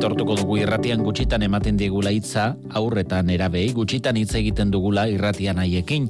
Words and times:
Aitortuko 0.00 0.32
dugu 0.32 0.54
irratian 0.56 1.02
gutxitan 1.04 1.42
ematen 1.44 1.76
diegula 1.76 2.08
hitza, 2.16 2.54
aurretan 2.78 3.28
erabei, 3.34 3.66
gutxitan 3.76 4.16
hitz 4.16 4.30
egiten 4.38 4.70
dugula 4.72 5.02
irratian 5.12 5.58
haiekin, 5.60 6.06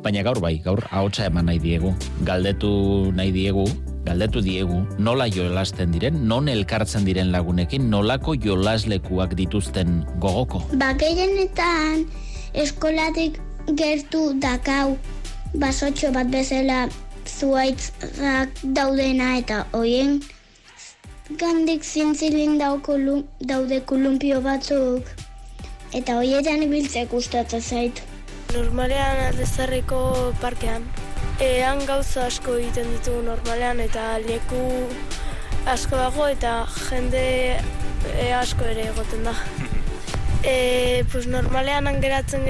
baina 0.00 0.22
gaur 0.24 0.38
bai, 0.40 0.54
gaur 0.64 0.80
ahotsa 0.88 1.26
eman 1.28 1.44
nahi 1.50 1.58
diegu. 1.60 1.90
Galdetu 2.24 2.70
nahi 3.12 3.34
diegu, 3.34 3.66
galdetu 4.06 4.40
diegu, 4.40 4.78
nola 4.96 5.26
jolasten 5.28 5.92
diren, 5.92 6.16
non 6.30 6.48
elkartzen 6.48 7.04
diren 7.04 7.28
lagunekin, 7.34 7.90
nolako 7.92 8.38
jolaslekuak 8.40 9.34
dituzten 9.36 9.98
gogoko. 10.16 10.62
Ba, 10.80 10.94
gehienetan 10.96 12.06
eskolatik 12.64 13.36
gertu 13.76 14.30
dakau 14.40 14.96
basotxo 15.60 16.08
bat 16.16 16.32
bezala 16.32 16.86
zuaitzak 17.28 18.64
daudena 18.80 19.34
eta 19.42 19.66
hoien 19.76 20.22
gandik 21.34 21.82
zintzilin 21.82 22.58
daude 22.58 23.80
kolumpio 23.82 24.38
batzuk 24.40 25.08
eta 25.92 26.18
hoietan 26.20 26.62
ibiltzek 26.62 27.10
gustatzen 27.10 27.62
zait. 27.62 28.02
Normalean 28.54 29.24
aldezarriko 29.24 30.32
parkean. 30.40 30.86
Ean 31.42 31.82
gauza 31.86 32.28
asko 32.30 32.54
egiten 32.60 32.86
ditugu 32.94 33.24
normalean 33.26 33.80
eta 33.82 34.18
leku 34.22 34.62
asko 35.66 35.98
dago 35.98 36.28
eta 36.30 36.54
jende 36.86 37.26
e, 38.14 38.32
asko 38.32 38.64
ere 38.64 38.90
egoten 38.92 39.26
da. 39.30 39.34
E, 40.46 41.02
pues 41.10 41.24
normalean 41.26 41.88
angeratzen 41.90 42.44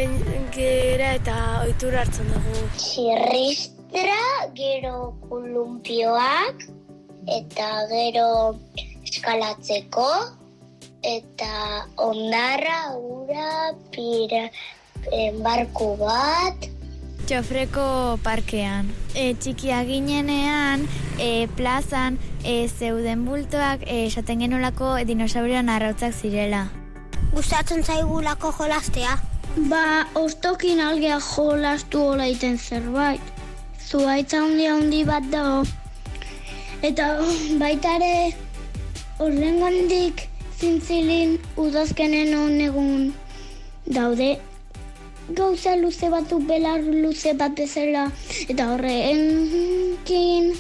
gera 0.53 1.15
eta 1.17 1.37
ohitura 1.63 2.03
hartzen 2.03 2.29
dugu. 2.29 2.67
Zirristra, 2.77 4.19
gero 4.59 5.15
kolumpioak 5.31 6.67
eta 7.27 7.69
gero 7.91 8.57
eskalatzeko 9.07 10.09
eta 11.07 11.87
ondarra, 12.03 12.97
ura, 12.97 13.75
pira, 13.95 14.49
barku 15.43 15.95
bat. 16.01 16.67
Txofreko 17.27 18.19
parkean. 18.23 18.91
E, 19.15 19.35
txikia 19.35 19.83
ginenean, 19.87 20.87
e, 21.19 21.47
plazan, 21.59 22.19
e, 22.45 22.69
zeuden 22.69 23.25
bultoak, 23.27 23.83
e, 23.87 24.07
esaten 24.07 24.43
genolako 24.45 24.95
dinosaurioan 25.07 25.71
arrautzak 25.71 26.15
zirela. 26.15 26.67
Gustatzen 27.35 27.83
zaigulako 27.83 28.53
jolastea. 28.59 29.17
Ba, 29.71 30.07
ostokin 30.15 30.81
algea 30.85 31.19
jolastu 31.23 32.03
hola 32.13 32.27
iten 32.31 32.59
zerbait. 32.59 33.35
Zuaitza 33.87 34.43
handi 34.43 34.67
handi 34.71 35.03
bat 35.07 35.27
da. 35.33 35.45
Eta 36.85 37.07
baitare 37.63 38.35
horren 39.19 39.61
gandik 39.63 40.27
zintzilin 40.61 41.39
udazkenen 41.57 42.35
honegun 42.37 43.15
daude. 43.87 44.37
Gauza 45.37 45.75
luze 45.77 46.11
batzuk 46.13 46.45
belar 46.47 46.85
luze 46.85 47.33
bat 47.35 47.57
bezala. 47.59 48.07
Eta 48.49 48.69
horrenkin 48.75 50.53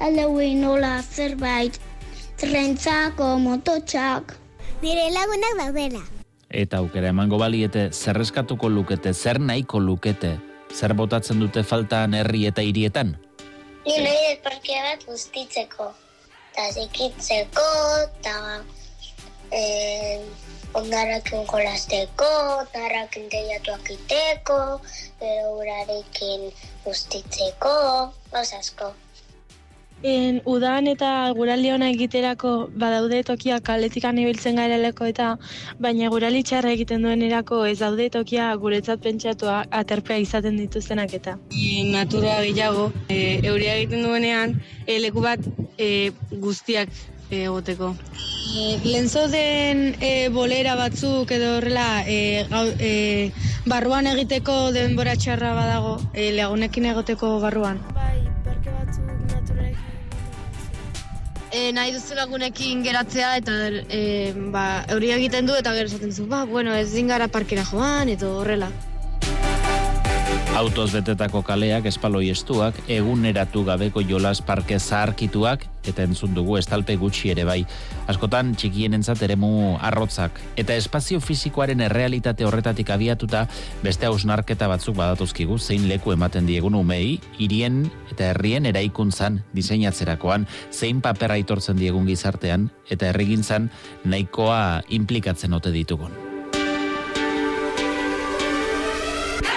aldeuen 0.00 0.60
nola 0.60 0.98
zerbait 1.02 1.78
trentzako 2.40 3.38
mototxak. 3.38 4.34
Nire 4.82 5.06
lagunak 5.14 5.54
daudela. 5.62 6.02
Eta 6.50 6.82
aukera 6.82 7.08
emango 7.14 7.38
baliete 7.38 7.88
zerreskatuko 7.90 8.68
lukete 8.68 9.14
zer 9.14 9.40
nahiko 9.40 9.80
lukete 9.80 10.36
zer 10.74 10.94
botatzen 10.94 11.40
dute 11.40 11.62
faltan 11.62 12.14
herri 12.14 12.44
eta 12.50 12.62
hirietan 12.62 13.14
Ni 13.86 13.98
nahi 14.00 14.36
parkea 14.44 14.82
bat 14.82 15.02
guztitzeko 15.04 15.90
eta 16.54 16.64
zikitzeko 16.72 17.64
eta 18.04 18.36
eh, 19.52 20.20
ondarakin 20.80 21.46
kolasteko, 21.46 22.28
ondarrakin 22.62 23.28
teiatuak 23.30 23.90
iteko, 23.96 24.58
gero 25.20 25.54
urarekin 25.60 26.48
ustitzeko, 26.90 27.74
asko. 28.32 28.94
En 30.04 30.42
udan 30.44 30.84
eta 30.90 31.10
guraldi 31.32 31.70
ona 31.72 31.86
egiterako 31.88 32.50
badaude 32.82 33.22
tokia 33.24 33.56
kaletikan 33.64 34.18
ibiltzen 34.20 34.58
gareleko 34.60 35.06
eta 35.08 35.28
baina 35.86 36.10
gurali 36.12 36.42
txarra 36.44 36.74
egiten 36.76 37.06
duen 37.06 37.24
erako 37.24 37.62
ez 37.64 37.78
daude 37.78 38.10
tokia 38.12 38.50
guretzat 38.60 39.00
pentsatua 39.06 39.62
aterpea 39.80 40.20
izaten 40.26 40.60
dituztenak 40.60 41.16
eta. 41.20 41.38
E, 41.56 41.88
natura 41.88 42.36
gehiago, 42.44 42.90
e, 43.08 43.40
euria 43.48 43.78
egiten 43.78 44.04
duenean, 44.04 44.58
e, 44.84 44.98
leku 45.00 45.24
bat 45.24 45.40
e, 45.78 46.12
guztiak 46.44 46.92
egoteko. 47.32 47.94
E, 48.52 48.78
Lenzo 48.84 49.24
den 49.32 49.94
e, 50.04 50.28
bolera 50.28 50.76
batzuk 50.76 51.32
edo 51.32 51.56
horrela 51.56 52.04
e, 52.04 52.44
e, 52.76 52.92
barruan 53.64 54.12
egiteko 54.12 54.68
denbora 54.76 55.16
txarra 55.16 55.56
badago, 55.56 55.96
e, 56.12 56.34
lagunekin 56.36 56.92
egoteko 56.92 57.38
barruan. 57.40 57.80
E, 61.54 61.70
nahi 61.70 61.92
duzu 61.94 62.16
lagunekin 62.18 62.80
geratzea 62.82 63.28
eta 63.38 63.52
e, 63.98 64.00
ba, 64.54 64.64
euri 64.90 65.12
egiten 65.14 65.46
du 65.46 65.54
eta 65.54 65.74
gero 65.76 65.86
esaten 65.86 66.10
duzu, 66.10 66.26
ba, 66.32 66.42
bueno, 66.50 66.74
ez 66.74 66.88
zingara 66.90 67.28
parkera 67.36 67.62
joan, 67.68 68.10
eta 68.10 68.32
horrela. 68.40 68.72
Autoz 70.54 70.92
betetako 70.94 71.40
kaleak, 71.42 71.88
espaloi 71.90 72.28
estuak, 72.30 72.76
eguneratu 72.86 73.64
gabeko 73.66 74.04
jolas 74.06 74.38
parke 74.38 74.76
zaharkituak, 74.78 75.64
eta 75.82 76.04
entzun 76.06 76.30
dugu 76.36 76.60
estalpe 76.60 76.94
gutxi 76.94 77.32
ere 77.32 77.42
bai. 77.48 77.64
Askotan 78.06 78.52
txikien 78.54 78.94
entzat 78.94 79.24
ere 79.26 79.34
mu 79.34 79.74
arrotzak. 79.82 80.38
Eta 80.54 80.76
espazio 80.78 81.18
fizikoaren 81.18 81.82
errealitate 81.88 82.46
horretatik 82.46 82.92
abiatuta, 82.94 83.48
beste 83.82 84.06
hausnarketa 84.06 84.68
batzuk 84.70 84.94
badatuzkigu, 85.00 85.58
zein 85.58 85.88
leku 85.90 86.14
ematen 86.14 86.46
diegun 86.46 86.78
umei, 86.78 87.18
hirien 87.34 87.88
eta 88.12 88.30
herrien 88.30 88.70
eraikuntzan 88.70 89.40
diseinatzerakoan, 89.58 90.46
zein 90.70 91.02
papera 91.02 91.34
aitortzen 91.34 91.82
diegun 91.82 92.06
gizartean, 92.06 92.70
eta 92.94 93.10
herrigintzan 93.10 93.72
nahikoa 94.06 94.84
implikatzen 95.00 95.58
ote 95.58 95.74
ditugun. 95.74 96.23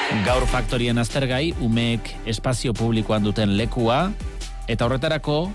Gaur 0.08 0.46
faktorien 0.48 0.96
aztergai, 1.02 1.52
umeek 1.60 2.14
espazio 2.32 2.72
publikoan 2.72 3.26
duten 3.28 3.58
lekua, 3.60 4.14
eta 4.72 4.86
horretarako, 4.88 5.50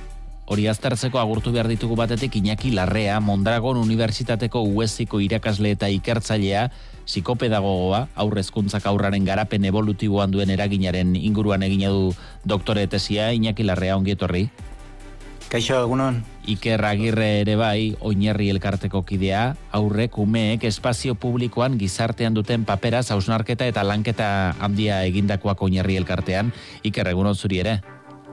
hori 0.53 0.67
aztertzeko 0.69 1.17
agurtu 1.23 1.55
behar 1.55 1.71
ditugu 1.73 1.97
batetik 1.97 2.37
Iñaki 2.37 2.75
Larrea, 2.77 3.17
Mondragon 3.25 3.81
Unibertsitateko 3.81 4.61
UESiko 4.69 5.23
irakasle 5.25 5.73
eta 5.73 5.89
ikertzailea, 5.89 6.67
psikopedagogoa, 7.07 8.03
aurrezkuntzak 8.13 8.85
aurraren 8.93 9.25
garapen 9.25 9.65
evolutiboan 9.65 10.37
duen 10.37 10.53
eraginaren 10.53 11.17
inguruan 11.17 11.65
egina 11.65 11.89
du 11.89 12.13
doktore 12.45 12.85
tesia, 12.93 13.33
Iñaki 13.33 13.65
Larrea 13.65 13.97
ongietorri. 13.97 14.51
Kaixo, 15.49 15.81
egunon. 15.81 16.21
Iker 16.43 16.83
Agirre 16.85 17.29
ere 17.43 17.55
bai, 17.55 17.95
oinerri 18.03 18.49
elkarteko 18.51 19.05
kidea, 19.07 19.45
aurrek 19.71 20.19
umeek 20.19 20.65
espazio 20.67 21.15
publikoan 21.15 21.79
gizartean 21.79 22.35
duten 22.35 22.65
papera, 22.67 23.03
zausnarketa 23.03 23.69
eta 23.71 23.85
lanketa 23.87 24.57
handia 24.59 25.05
egindakoak 25.07 25.63
oinerri 25.63 26.01
elkartean. 26.03 26.51
Iker, 26.83 27.13
egunon 27.15 27.39
zuri 27.39 27.63
ere? 27.63 27.79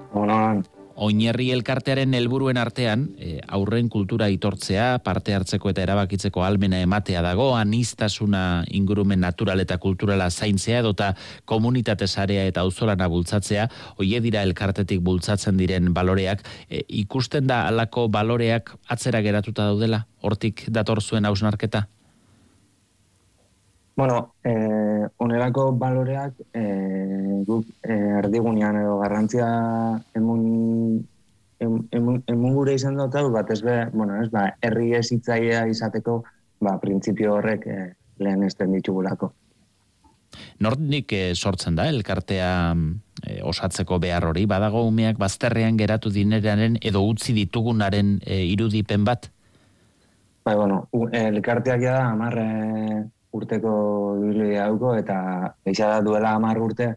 Egunon 0.09 0.65
oinerri 0.99 1.49
elkartearen 1.55 2.13
helburuen 2.17 2.59
artean, 2.59 3.05
e, 3.17 3.39
aurren 3.47 3.87
kultura 3.89 4.27
itortzea, 4.33 4.99
parte 5.03 5.33
hartzeko 5.35 5.71
eta 5.71 5.83
erabakitzeko 5.85 6.43
almena 6.43 6.81
ematea 6.83 7.21
dago, 7.23 7.49
anistasuna 7.55 8.65
ingurumen 8.75 9.23
natural 9.23 9.63
eta 9.63 9.79
kulturala 9.79 10.29
zaintzea 10.29 10.81
edota 10.83 11.13
komunitate 11.49 12.07
sarea 12.07 12.43
eta 12.49 12.65
auzolana 12.67 13.07
bultzatzea, 13.11 13.69
hoie 13.97 14.19
dira 14.23 14.43
elkartetik 14.43 14.99
bultzatzen 15.05 15.57
diren 15.59 15.93
baloreak, 15.95 16.43
e, 16.69 16.83
ikusten 17.03 17.47
da 17.47 17.65
alako 17.69 18.09
baloreak 18.11 18.75
atzera 18.87 19.23
geratuta 19.23 19.71
daudela, 19.71 20.05
hortik 20.21 20.67
dator 20.67 21.01
zuen 21.01 21.25
hausnarketa? 21.25 21.87
Bueno, 23.99 24.35
eh, 24.45 25.07
onerako 25.17 25.73
baloreak 25.75 26.37
eh, 26.53 27.43
guk 27.43 27.65
eh, 27.83 28.13
erdigunean 28.21 28.77
edo 28.79 28.93
garrantzia 29.01 29.49
emun, 30.15 30.45
emun, 31.59 32.21
emun 32.31 32.55
gure 32.55 32.77
izan 32.79 32.95
dut 32.95 33.17
bat 33.33 33.51
ez 33.51 33.59
be, 33.59 33.75
bueno, 33.91 34.21
ez 34.23 34.29
ba, 34.31 34.45
herri 34.61 34.93
ez 34.95 35.11
izateko, 35.11 36.23
ba, 36.61 36.77
printzipio 36.79 37.33
horrek 37.33 37.67
eh, 37.67 37.89
lehen 38.23 38.47
esten 38.47 38.71
ditugulako. 38.71 39.33
Nordik 40.63 41.11
eh, 41.11 41.35
sortzen 41.35 41.75
da, 41.75 41.89
elkartea 41.91 42.73
eh, 43.27 43.43
osatzeko 43.43 43.99
behar 43.99 44.31
hori, 44.31 44.45
badago 44.45 44.87
umeak 44.87 45.19
bazterrean 45.19 45.75
geratu 45.75 46.09
dineraren 46.09 46.79
edo 46.79 47.03
utzi 47.03 47.35
ditugunaren 47.35 48.21
eh, 48.23 48.45
irudipen 48.47 49.03
bat? 49.03 49.27
Bai, 50.47 50.55
bueno, 50.55 50.85
elkarteak 51.11 51.81
ja 51.83 51.99
da, 51.99 52.11
amarre 52.15 53.09
urteko 53.33 53.71
ibili 54.23 54.55
dauko 54.55 54.95
eta 54.97 55.19
eixa 55.65 55.89
da 55.93 56.01
duela 56.01 56.37
10 56.39 56.63
urte 56.65 56.87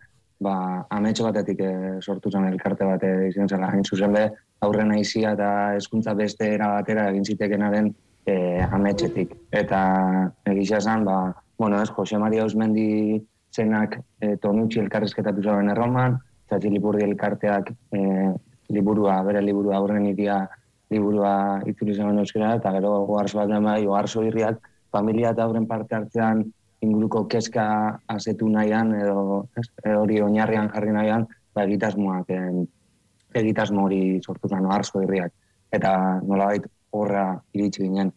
ba 0.42 0.54
ametxo 0.90 1.24
batetik 1.28 1.60
e, 1.60 1.72
sortu 2.00 2.30
zen 2.30 2.48
elkarte 2.48 2.84
bate 2.84 3.10
izan 3.28 3.48
zela 3.48 3.68
hain 3.70 3.84
zuzen 3.84 4.12
be 4.12 4.24
aurren 4.66 4.90
aizia 4.96 5.34
eta 5.36 5.50
hezkuntza 5.76 6.14
beste 6.14 6.48
era 6.54 6.72
batera 6.74 7.08
egin 7.10 7.24
zitekenaren 7.24 7.92
e, 8.26 8.34
ametxetik. 8.62 9.34
Eta 9.50 9.80
egisa 10.46 10.78
esan, 10.78 11.04
ba, 11.04 11.34
bueno, 11.58 11.80
ez, 11.82 11.90
Jose 11.90 12.18
Maria 12.18 12.46
Osmendi 12.46 13.20
zenak 13.54 13.98
e, 14.20 14.36
tonutxi 14.42 14.80
elkarrezketatu 14.82 15.42
zaben 15.42 15.70
erroman, 15.74 16.18
Txatxi 16.48 16.72
Lipurdi 16.72 17.04
elkarteak 17.06 17.70
e, 17.92 18.02
liburua, 18.72 19.20
bere 19.26 19.42
liburua 19.44 19.78
aurren 19.78 20.06
iria 20.08 20.42
liburua 20.92 21.62
itzuli 21.68 21.94
zen 21.96 22.18
euskera, 22.20 22.54
eta 22.58 22.72
gero 22.76 22.92
goarzo 23.08 23.40
bat 23.40 23.52
bai, 23.64 23.80
oarzo 23.86 24.24
irriak, 24.26 24.60
familia 24.92 25.32
eta 25.32 25.46
horren 25.48 25.66
parte 25.66 25.96
hartzean 25.96 26.44
inguruko 26.82 27.24
keska 27.30 27.64
asetu 28.10 28.48
nahian, 28.50 28.92
edo 28.98 29.46
hori 29.96 30.20
oinarrian 30.20 30.70
jarri 30.74 30.94
nahian, 30.94 31.26
ba, 31.54 31.64
egitasmoak, 31.64 32.32
en, 32.34 32.64
egitasmo 33.38 33.86
hori 33.86 34.02
sortu 34.20 34.50
zen 34.50 34.66
oarzo 34.66 35.02
irriak. 35.04 35.32
Eta 35.72 35.92
nolabait 36.26 36.66
horra 36.92 37.26
iritsi 37.54 37.86
ginen. 37.86 38.10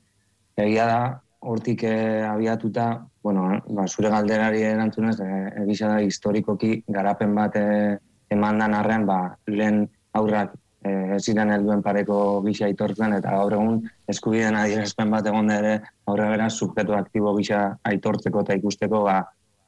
Egia 0.58 0.88
da, 0.90 1.00
hortik 1.46 1.86
eh, 1.86 2.26
abiatuta, 2.26 3.06
bueno, 3.24 3.48
ba, 3.70 3.86
zure 3.88 4.10
galderari 4.10 4.64
erantzunez, 4.66 5.20
eh, 5.22 5.48
egisa 5.64 5.94
da 5.94 6.02
historikoki 6.02 6.80
garapen 6.88 7.36
bat 7.38 7.56
eh, 7.62 7.96
eman 8.34 8.60
dan 8.64 8.74
arren, 8.74 9.06
ba, 9.06 9.20
lehen 9.48 9.86
aurrak 10.18 10.56
eh, 10.86 11.18
ziren 11.20 11.52
helduen 11.52 11.82
pareko 11.84 12.18
gisa 12.46 12.68
aitortzen, 12.70 13.16
eta 13.18 13.34
gaur 13.38 13.56
egun 13.58 13.80
eskubideen 14.12 14.58
adierazpen 14.60 15.12
bat 15.12 15.28
egon 15.32 15.50
ere 15.54 15.80
aurre 16.08 16.30
beraz 16.34 16.54
subjetu 16.54 16.96
aktibo 16.98 17.34
gisa 17.38 17.62
aitortzeko 17.92 18.46
eta 18.46 18.58
ikusteko 18.60 19.04
ba, 19.08 19.20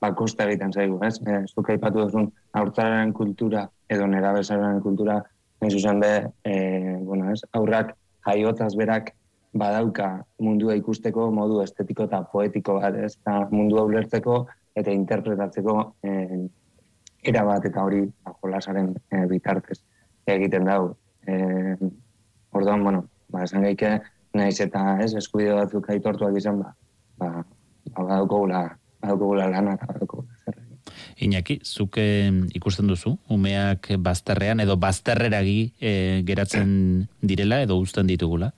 ba 0.01 0.11
koste 0.15 0.45
egiten 0.45 0.73
zaigu, 0.73 0.99
ez? 1.05 1.15
E, 1.25 1.43
zuk 1.47 1.71
aipatu 1.73 2.05
duzun 2.05 2.29
aurtzaren 2.61 3.13
kultura 3.13 3.67
edo 3.89 4.07
nerabezaren 4.07 4.81
kultura 4.85 5.21
nahi 5.61 5.71
zuzen 5.73 5.99
be, 6.03 6.11
e, 6.45 6.53
bueno, 7.01 7.31
ez? 7.33 7.41
aurrak 7.53 7.95
jaiotaz 8.27 8.75
berak 8.77 9.13
badauka 9.57 10.11
mundua 10.43 10.75
ikusteko 10.77 11.31
modu 11.31 11.61
estetiko 11.63 12.05
eta 12.05 12.21
poetiko 12.31 12.77
bat, 12.81 12.95
ez? 12.95 13.15
Eta 13.17 13.39
mundua 13.51 13.87
ulertzeko 13.89 14.45
eta 14.77 14.93
interpretatzeko 14.93 15.77
e, 16.05 16.13
era 17.27 17.43
bat 17.47 17.65
eta 17.65 17.83
hori 17.83 18.05
ba, 18.05 18.35
jolasaren 18.43 18.93
e, 19.09 19.25
bitartez 19.31 19.81
egiten 20.27 20.67
dau. 20.67 20.93
E, 21.27 21.75
orduan, 22.55 22.83
bueno, 22.83 23.05
ba, 23.29 23.43
esan 23.43 23.65
gaike, 23.67 23.97
naiz 24.37 24.59
eta 24.63 24.97
ez, 25.03 25.13
eskubide 25.19 25.55
batzuk 25.57 25.89
aitortuak 25.91 26.37
izan, 26.39 26.61
ba, 26.63 26.73
ba, 27.19 27.31
ba, 27.91 28.03
badukogula, 28.03 28.63
badukogula 29.03 29.49
lana 29.51 29.75
eta 29.77 29.89
badukogula 29.91 30.39
zer. 30.45 30.63
Iñaki, 31.19 31.59
zuk 31.65 31.97
ikusten 32.55 32.87
duzu, 32.87 33.17
umeak 33.33 33.89
bazterrean 33.99 34.61
edo 34.63 34.77
bazterreragi 34.79 35.73
e, 35.81 35.91
geratzen 36.27 36.69
direla 37.21 37.59
edo 37.65 37.79
uzten 37.81 38.07
ditugula? 38.07 38.53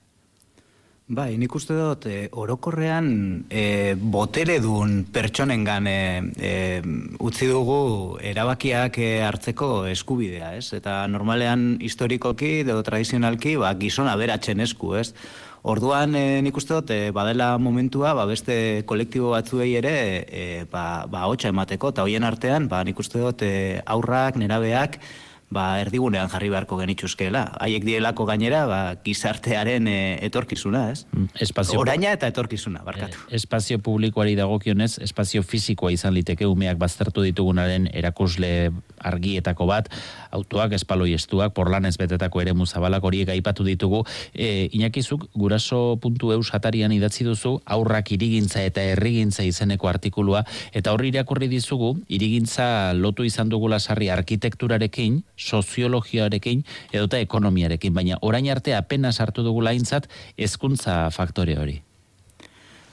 Bai, 1.10 1.32
nik 1.42 1.50
uste 1.58 1.74
dut, 1.74 2.04
e, 2.06 2.28
orokorrean 2.38 3.06
e, 3.50 3.96
botere 3.98 4.60
duen 4.62 5.00
pertsonengan 5.10 5.88
e, 5.90 5.94
e, 6.38 6.50
utzi 7.18 7.48
dugu 7.50 7.78
erabakiak 8.22 9.00
e, 9.02 9.08
hartzeko 9.26 9.88
eskubidea, 9.90 10.52
ez? 10.60 10.68
Eta 10.78 11.00
normalean 11.10 11.80
historikoki 11.82 12.60
edo 12.60 12.76
tradizionalki 12.86 13.56
ba, 13.58 13.72
gizona 13.80 14.14
beratzen 14.20 14.62
esku, 14.62 14.92
ez? 15.00 15.08
Orduan 15.66 16.14
e, 16.14 16.22
nik 16.46 16.60
uste 16.62 16.76
dut, 16.76 16.92
e, 16.94 17.10
badela 17.16 17.56
momentua, 17.58 18.12
ba, 18.14 18.28
beste 18.30 18.84
kolektibo 18.86 19.32
batzuei 19.34 19.72
ere 19.80 19.96
e, 20.30 20.44
ba, 20.70 21.08
ba, 21.10 21.24
hotxa 21.26 21.50
emateko, 21.50 21.90
eta 21.90 22.06
hoien 22.06 22.28
artean, 22.28 22.70
ba, 22.70 22.84
nik 22.86 23.02
uste 23.02 23.18
dut, 23.18 23.42
e, 23.42 23.82
aurrak, 23.96 24.38
nerabeak, 24.38 25.00
ba, 25.50 25.80
erdigunean 25.82 26.30
jarri 26.30 26.48
beharko 26.52 26.78
genituzkeela. 26.78 27.42
Haiek 27.60 27.84
dielako 27.84 28.24
gainera, 28.28 28.62
ba, 28.70 28.80
gizartearen 29.04 29.88
e, 29.90 29.98
etorkizuna, 30.26 30.84
ez? 30.94 31.04
Mm, 31.10 31.26
espazio... 31.42 31.80
Oraina 31.82 32.12
eta 32.14 32.30
etorkizuna, 32.30 32.84
barkatu. 32.86 33.18
E, 33.26 33.34
espazio 33.40 33.80
publikoari 33.82 34.36
dagokionez, 34.38 34.92
espazio 35.02 35.42
fizikoa 35.42 35.90
izan 35.92 36.14
liteke 36.14 36.46
umeak 36.46 36.78
baztertu 36.78 37.26
ditugunaren 37.26 37.88
erakusle 37.90 38.70
argietako 39.10 39.66
bat, 39.70 39.90
autoak, 40.30 40.76
espaloi 40.78 41.16
estuak, 41.18 41.52
porlanez 41.56 41.96
betetako 41.98 42.44
ere 42.44 42.54
muzabalak 42.54 43.04
horiek 43.04 43.34
aipatu 43.34 43.66
ditugu. 43.66 44.04
E, 44.32 44.68
inakizuk, 44.78 45.26
guraso 45.34 45.98
puntu 46.00 46.30
eus 46.36 46.52
atarian 46.54 46.94
idatzi 46.94 47.26
duzu, 47.26 47.56
aurrak 47.66 48.14
irigintza 48.14 48.62
eta 48.62 48.86
errigintza 48.94 49.42
izeneko 49.48 49.90
artikulua, 49.90 50.44
eta 50.72 50.94
horri 50.94 51.10
irakurri 51.10 51.50
dizugu, 51.50 51.96
irigintza 52.06 52.94
lotu 52.94 53.26
izan 53.26 53.50
dugula 53.50 53.80
sarri 53.82 54.12
arkitekturarekin, 54.14 55.24
soziologiarekin 55.40 56.64
edota 56.92 57.18
ekonomiarekin, 57.18 57.94
baina 57.94 58.18
orain 58.22 58.50
arte 58.52 58.76
apenas 58.76 59.20
hartu 59.20 59.44
dugu 59.46 59.64
laintzat 59.64 60.10
hezkuntza 60.38 61.06
faktore 61.10 61.56
hori. 61.58 61.80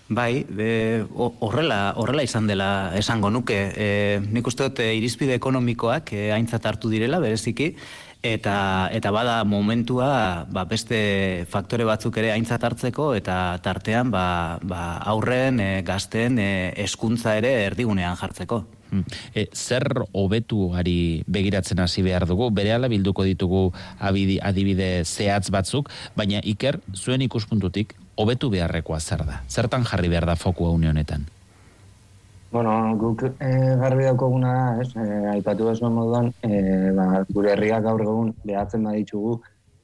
Bai, 0.07 0.45
horrela, 1.44 1.91
horrela 1.99 2.23
izan 2.23 2.45
dela 2.47 2.94
esango 2.95 3.27
nuke. 3.27 3.57
E, 3.75 3.88
nik 4.23 4.47
uste 4.47 4.69
dut 4.69 4.79
e, 4.79 4.94
irizpide 4.95 5.35
ekonomikoak 5.35 6.13
e, 6.15 6.29
aintzat 6.31 6.63
hartu 6.69 6.88
direla, 6.88 7.19
bereziki, 7.19 7.73
eta 8.23 8.89
eta 8.91 9.11
bada 9.11 9.43
momentua 9.43 10.45
ba, 10.50 10.63
beste 10.65 11.45
faktore 11.51 11.85
batzuk 11.85 12.17
ere 12.17 12.31
aintzat 12.33 12.63
hartzeko 12.63 13.11
eta 13.15 13.59
tartean 13.63 14.09
ba, 14.11 14.57
ba, 14.63 14.97
aurren 15.11 15.59
e, 15.59 15.69
gazten 15.85 16.39
e, 16.39 16.50
eskuntza 16.88 17.38
ere 17.38 17.53
erdigunean 17.67 18.17
jartzeko. 18.17 18.63
Hmm. 18.89 19.04
E, 19.36 19.48
zer 19.54 19.84
hobetuari 20.13 21.24
begiratzen 21.28 21.80
hasi 21.84 22.04
behar 22.06 22.28
dugu, 22.28 22.50
bere 22.56 22.74
ala 22.74 22.88
bilduko 22.88 23.25
ditugu 23.28 23.72
abidi, 24.00 24.38
adibide 24.39 25.04
zehatz 25.04 25.50
batzuk, 25.51 25.89
baina 26.16 26.39
iker, 26.44 26.80
zuen 26.95 27.25
ikuspuntutik, 27.25 27.95
hobetu 28.18 28.50
beharrekoa 28.54 29.00
zer 29.00 29.25
da? 29.28 29.42
Zertan 29.50 29.84
jarri 29.86 30.10
behar 30.10 30.25
da 30.30 30.36
fokua 30.36 30.72
unionetan? 30.72 31.28
Bueno, 32.51 32.72
guk 32.95 33.25
e, 33.28 33.51
garbi 33.81 34.07
daukoguna 34.07 34.54
da, 34.54 34.81
ez? 34.81 34.89
E, 34.95 35.06
aipatu 35.34 35.68
da 35.68 35.89
moduan, 35.92 36.31
e, 36.42 36.92
ba, 36.95 37.25
gure 37.30 37.51
herriak 37.51 37.84
gaur 37.84 38.01
egun 38.01 38.31
behatzen 38.45 38.88
baditugu, 38.88 39.42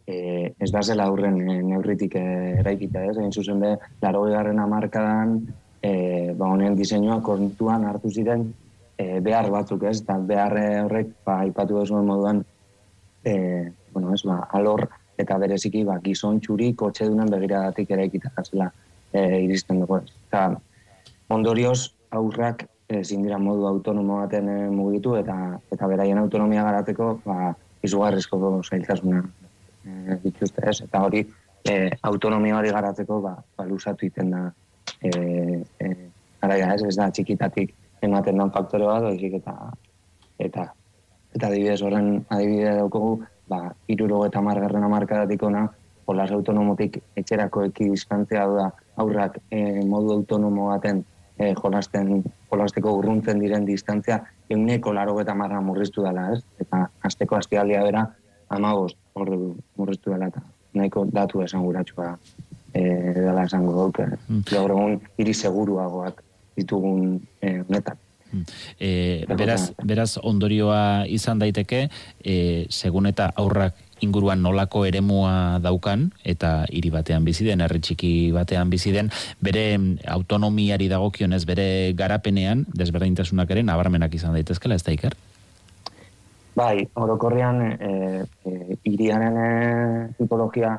e, 0.08 0.54
ez 0.60 0.72
da 0.72 0.82
zela 0.82 1.10
aurren 1.12 1.42
neurritik 1.44 2.16
eraikita, 2.16 3.04
ez? 3.04 3.18
Egin 3.18 3.36
zuzen 3.36 3.60
be, 3.60 3.76
laro 4.02 4.24
garren 4.32 4.64
amarkadan, 4.64 5.42
e, 5.84 5.94
ba, 6.40 6.48
honen 6.48 6.80
diseinua 6.80 7.20
kontuan 7.22 7.84
hartu 7.90 8.10
ziren 8.10 8.48
e, 9.04 9.20
behar 9.26 9.50
batzuk, 9.52 9.84
ez? 9.90 10.00
Eta 10.02 10.18
behar 10.32 10.56
horrek, 10.86 11.12
ba, 11.28 11.42
ipatu 11.50 11.84
da 11.84 12.02
moduan, 12.02 12.44
e, 13.24 13.72
bueno, 13.94 14.14
ez, 14.14 14.22
ba, 14.24 14.40
alor 14.52 14.88
eta 15.20 15.38
bereziki, 15.38 15.84
ba, 15.84 16.00
gizon 16.04 16.40
txuri 16.40 16.74
kotxe 16.80 17.10
dunen 17.10 17.30
begiradatik 17.30 17.92
ere 17.92 18.08
ikita 18.10 18.32
zela 18.44 18.72
e, 19.12 19.44
iristen 19.44 19.84
dugu, 19.84 20.00
ez? 20.00 20.40
Ondorioz, 21.30 21.94
aurrak 22.14 22.66
ezin 22.94 23.24
dira 23.26 23.38
modu 23.42 23.68
autonomo 23.68 24.20
baten 24.22 24.50
e, 24.50 24.58
mugitu 24.70 25.16
eta 25.20 25.36
eta 25.74 25.88
beraien 25.90 26.20
autonomia 26.22 26.64
garateko 26.64 27.20
ba 27.26 27.54
izugarrizko 27.84 28.40
zailtasuna 28.64 29.24
e, 29.86 30.18
dituzte 30.24 30.66
ez 30.70 30.82
eta 30.86 31.04
hori 31.06 31.24
e, 31.70 31.76
autonomia 32.02 32.58
hori 32.58 32.74
garatzeko 32.76 33.22
ba, 33.22 33.36
ba 33.58 33.66
lusatu 33.66 34.06
iten 34.06 34.32
da 34.36 34.44
e, 35.02 35.10
e, 35.80 35.90
ez, 36.44 36.84
ez 36.84 36.96
da 36.96 37.10
txikitatik 37.10 37.74
ematen 38.04 38.40
dan 38.42 38.52
faktore 38.52 38.88
bat, 38.90 39.06
oizik 39.10 39.40
eta 39.40 39.56
eta 40.40 40.68
eta 41.34 41.48
adibidez 41.48 41.82
horren 41.82 42.26
adibide 42.30 42.76
daukogu, 42.78 43.16
ba, 43.50 43.72
iruro 43.90 44.24
eta 44.28 44.42
margarren 44.42 44.86
amarkadatik 44.86 45.44
ona, 45.44 45.66
olas 46.08 46.32
autonomotik 46.36 47.00
etxerako 47.20 47.64
eki 47.70 47.90
distantzia 47.94 48.46
da 48.48 48.70
aurrak 49.02 49.40
e, 49.50 49.82
modu 49.88 50.12
autonomo 50.18 50.68
baten 50.70 51.04
e, 51.38 51.54
jolasten, 51.60 52.24
jolasteko 52.52 52.98
urruntzen 53.00 53.40
diren 53.40 53.66
distantzia, 53.66 54.20
euneko 54.52 54.94
laro 54.94 55.16
eta 55.22 55.36
marra 55.36 55.62
murriztu 55.62 56.04
dela, 56.06 56.28
ez? 56.36 56.44
Eta 56.62 56.84
azteko 57.10 57.40
aztialdia 57.40 57.84
bera, 57.88 58.04
amagoz 58.54 58.92
horre 59.16 59.40
murriztu 59.80 60.12
dela, 60.14 60.28
eta 60.28 60.44
nahiko 60.74 61.06
datu 61.10 61.42
esan 61.46 61.64
guratxua 61.66 62.12
e, 62.74 62.84
dela 63.18 63.48
esango 63.48 63.74
dut, 63.80 64.04
mm. 64.04 64.46
gaur 64.52 64.76
egun 64.76 65.00
iri 65.18 65.34
seguruagoak 65.34 66.22
ditugun 66.58 67.22
e, 67.42 67.60
honetan. 67.68 68.00
E, 68.80 69.26
beraz, 69.30 69.74
beraz, 69.86 70.18
ondorioa 70.18 71.06
izan 71.12 71.42
daiteke, 71.42 71.88
e, 72.26 72.66
segun 72.74 73.06
eta 73.06 73.30
aurrak 73.38 73.78
inguruan 74.04 74.42
nolako 74.44 74.84
eremua 74.88 75.60
daukan, 75.64 76.10
eta 76.28 76.66
hiri 76.74 76.90
batean 76.92 77.24
bizi 77.24 77.46
den, 77.48 77.62
herri 77.64 77.80
txiki 77.80 78.32
batean 78.36 78.74
bizi 78.74 78.92
den, 78.96 79.12
bere 79.40 79.78
autonomiari 80.12 80.90
dagokionez, 80.92 81.44
bere 81.48 81.68
garapenean, 81.96 82.66
desberdintasunak 82.74 83.54
ere, 83.54 83.64
nabarmenak 83.64 84.18
izan 84.18 84.36
daitezkela, 84.36 84.76
ez 84.76 84.84
da 84.84 84.96
iker? 84.98 85.16
Bai, 86.58 86.84
orokorrian, 87.00 87.62
e, 87.72 88.26
e, 88.46 88.78
iriaren 88.92 89.40
e, 89.40 89.54
tipologia, 90.18 90.76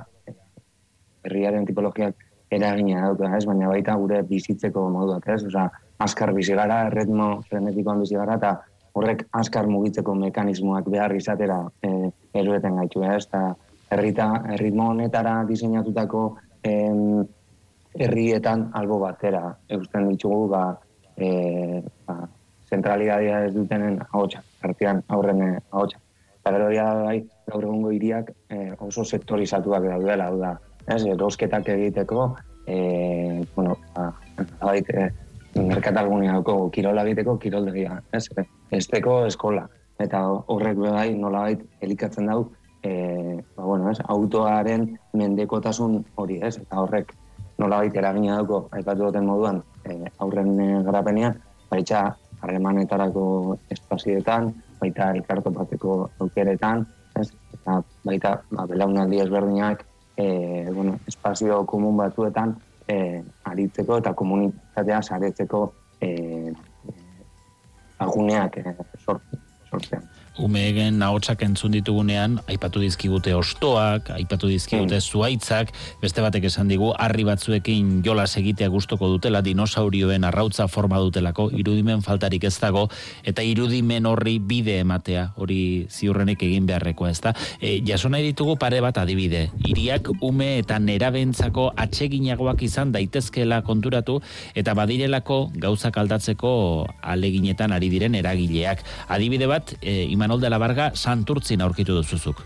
herriaren 1.25 1.65
tipologiak 1.67 2.24
eragina 2.57 3.07
dauka, 3.07 3.31
ez? 3.37 3.45
Baina 3.49 3.69
baita 3.71 3.97
gure 4.01 4.23
bizitzeko 4.29 4.89
moduak, 4.95 5.27
ez? 5.35 5.43
Osa, 5.49 5.69
askar 6.05 6.33
bizi 6.37 6.57
gara, 6.59 6.85
erritmo 6.91 7.29
frenetikoan 7.49 8.03
bizi 8.05 8.19
gara, 8.19 8.39
eta 8.41 8.55
horrek 8.95 9.27
askar 9.35 9.67
mugitzeko 9.71 10.15
mekanismoak 10.19 10.89
behar 10.91 11.15
izatera 11.17 11.61
e, 11.83 12.11
erueten 12.41 12.79
gaitu, 12.81 13.03
ez? 13.07 13.25
Eta 13.27 13.43
errita, 13.95 14.29
erritmo 14.55 14.91
honetara 14.93 15.41
diseinatutako 15.49 16.25
em, 16.63 17.25
herrietan 17.95 18.69
albo 18.75 18.99
batera 19.03 19.45
eusten 19.77 20.09
ditugu 20.11 20.49
ba, 20.55 20.65
e, 21.17 21.83
ba, 22.07 22.17
zentralidadea 22.71 23.45
ez 23.49 23.53
dutenen 23.55 24.01
ahotsa, 24.11 24.43
artean 24.63 25.03
aurren 25.09 25.45
ahotsa. 25.71 26.01
Eta 26.41 26.53
gero 26.53 26.71
bai, 27.05 27.19
gaur 27.49 27.65
egungo 27.65 27.93
hiriak 27.95 28.31
e, 28.51 28.73
oso 28.79 29.05
sektorizatuak 29.05 29.87
daudela, 29.89 30.29
hau 30.29 30.39
da, 30.41 30.55
ez, 30.87 31.05
erosketak 31.05 31.69
egiteko, 31.75 32.35
e, 32.67 33.45
bueno, 33.57 33.77
ba, 33.95 34.11
bait, 34.61 34.91
e, 34.91 35.11
merkatalgunea 35.55 36.35
dauko, 36.39 36.71
kirola 36.75 37.05
egiteko, 37.07 37.39
kiroldegia, 37.39 38.01
ez, 38.13 38.27
esteko 38.75 39.25
eskola. 39.29 39.69
Eta 40.03 40.25
horrek 40.51 40.81
bai, 40.81 41.13
nolabait, 41.15 41.63
elikatzen 41.85 42.27
dau, 42.31 42.49
e, 42.83 43.39
ba, 43.57 43.63
bueno, 43.63 43.91
ez, 43.91 44.01
autoaren 44.09 44.91
mendekotasun 45.15 46.03
hori, 46.17 46.41
ez, 46.43 46.57
eta 46.59 46.83
horrek 46.83 47.15
nolabait 47.59 47.95
eragina 47.97 48.41
dauko, 48.41 48.69
aipatu 48.75 49.07
duten 49.07 49.27
moduan, 49.31 49.63
e, 49.87 50.01
aurren 50.19 50.53
e, 50.61 50.69
garapenean, 50.87 51.39
baitza 51.71 52.09
harremanetarako 52.43 53.57
espazietan, 53.73 54.53
baita 54.81 55.13
elkarto 55.15 55.53
bateko 55.55 56.11
aukeretan, 56.21 56.85
ez? 57.21 57.31
eta 57.55 57.81
baita 58.05 58.37
ba, 58.51 58.67
belaunaldi 58.69 59.23
ezberdinak 59.23 59.85
e, 60.17 60.71
bueno, 60.71 60.99
espazio 61.07 61.65
komun 61.67 61.97
batzuetan 61.97 62.57
e, 62.89 63.23
aritzeko 63.45 63.99
eta 64.03 64.15
komunitatea 64.15 65.03
saretzeko 65.03 65.65
e, 66.01 66.53
aguneak 67.99 68.59
e, 68.59 68.77
sortzen 69.05 70.09
umegen 70.39 71.03
ahotsak 71.03 71.45
entzun 71.47 71.75
ditugunean, 71.75 72.41
aipatu 72.51 72.81
dizkigute 72.83 73.35
ostoak, 73.37 74.11
aipatu 74.17 74.49
dizkigute 74.51 74.99
mm. 74.99 75.05
zuaitzak, 75.05 75.71
beste 76.03 76.23
batek 76.25 76.49
esan 76.51 76.71
digu, 76.71 76.91
harri 76.99 77.25
batzuekin 77.27 78.01
jolas 78.07 78.33
egitea 78.41 78.69
gustoko 78.73 79.09
dutela, 79.13 79.43
dinosaurioen 79.47 80.27
arrautza 80.27 80.67
forma 80.69 80.99
dutelako, 81.03 81.51
irudimen 81.55 82.03
faltarik 82.03 82.45
ez 82.49 82.57
dago, 82.59 82.89
eta 83.23 83.45
irudimen 83.47 84.07
horri 84.11 84.39
bide 84.43 84.81
ematea, 84.83 85.29
hori 85.39 85.87
ziurrenek 85.91 86.43
egin 86.49 86.67
beharrekoa 86.67 87.13
ez 87.15 87.21
da. 87.23 87.35
E, 87.61 87.79
jasona 87.87 88.19
ditugu 88.25 88.57
pare 88.59 88.81
bat 88.85 88.99
adibide, 88.99 89.47
iriak 89.71 90.11
ume 90.25 90.59
eta 90.59 90.81
nerabentzako 90.83 91.71
atseginagoak 91.87 92.67
izan 92.67 92.91
daitezkela 92.95 93.63
konturatu, 93.67 94.19
eta 94.59 94.75
badirelako 94.75 95.41
gauzak 95.63 95.99
aldatzeko 96.03 96.55
aleginetan 97.03 97.73
ari 97.73 97.91
diren 97.93 98.19
eragileak. 98.19 98.83
Adibide 99.15 99.47
bat, 99.51 99.77
e, 99.81 100.05
Imanol 100.25 100.41
de 100.41 100.49
la 100.49 100.57
Varga 100.57 100.87
santurtzin 100.97 101.61
aurkitu 101.61 101.99
duzuzuk. 101.99 102.39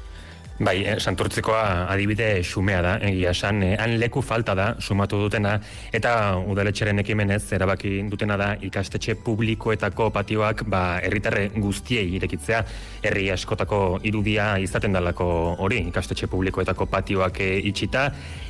Bai, 0.59 0.81
eh, 0.83 0.97
santurtzikoa 0.99 1.87
adibide 1.87 2.43
xumea 2.43 2.81
da, 2.83 2.97
egia 3.07 3.31
esan, 3.31 3.63
eh, 3.63 3.77
han 3.79 3.93
leku 4.01 4.19
falta 4.27 4.57
da, 4.59 4.65
sumatu 4.81 5.21
dutena, 5.23 5.53
eta 5.95 6.35
udaletxeren 6.35 6.99
ekimenez, 6.99 7.53
erabaki 7.53 8.03
dutena 8.11 8.37
da, 8.37 8.49
ikastetxe 8.67 9.15
publikoetako 9.23 10.09
patioak, 10.11 10.65
ba, 10.67 10.99
herritarre 10.99 11.45
guztiei 11.55 12.09
irekitzea, 12.17 12.65
herri 13.05 13.29
askotako 13.31 14.01
irudia 14.03 14.57
izaten 14.59 14.93
dalako 14.93 15.29
hori, 15.63 15.79
ikastetxe 15.93 16.27
publikoetako 16.27 16.89
patioak 16.91 17.39
eh, 17.39 17.61
itxita, 17.71 18.09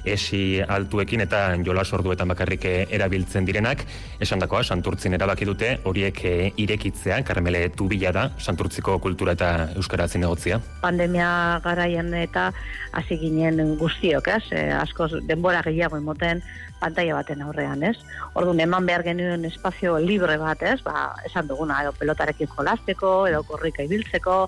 esi 0.09 0.63
altuekin 0.65 1.27
eta 1.27 1.43
jola 1.61 1.85
sorduetan 1.85 2.33
bakarrik 2.33 2.65
eh, 2.65 2.87
erabiltzen 2.89 3.45
direnak, 3.45 3.85
esan 4.19 4.41
dakoa, 4.41 4.63
santurtzin 4.65 5.13
erabaki 5.19 5.45
dute, 5.45 5.75
horiek 5.85 6.25
eh, 6.25 6.51
irekitzea, 6.57 7.21
karmele 7.29 7.67
tubila 7.77 8.15
da, 8.17 8.31
santurtziko 8.41 8.97
kultura 8.99 9.37
eta 9.37 9.53
euskara 9.77 10.09
zinegotzia. 10.09 10.63
Pandemia 10.81 11.61
garaia 11.65 11.98
eta 12.15 12.53
hasi 12.93 13.19
ginen 13.19 13.77
guztiok, 13.79 14.29
ez? 14.29 14.45
E, 14.53 14.71
asko 14.73 15.09
denbora 15.27 15.63
gehiago 15.67 15.99
emoten 15.99 16.43
pantalla 16.79 17.15
baten 17.19 17.43
aurrean, 17.43 17.83
ez? 17.83 17.97
Orduan 18.39 18.61
eman 18.61 18.87
behar 18.87 19.03
genuen 19.03 19.45
espazio 19.45 19.99
libre 19.99 20.37
bat, 20.39 20.63
ez? 20.63 20.79
Ba, 20.87 21.15
esan 21.27 21.49
duguna, 21.51 21.83
edo 21.83 21.93
pelotarekin 21.99 22.51
jolasteko, 22.55 23.27
edo 23.27 23.43
korrika 23.43 23.83
ibiltzeko, 23.83 24.39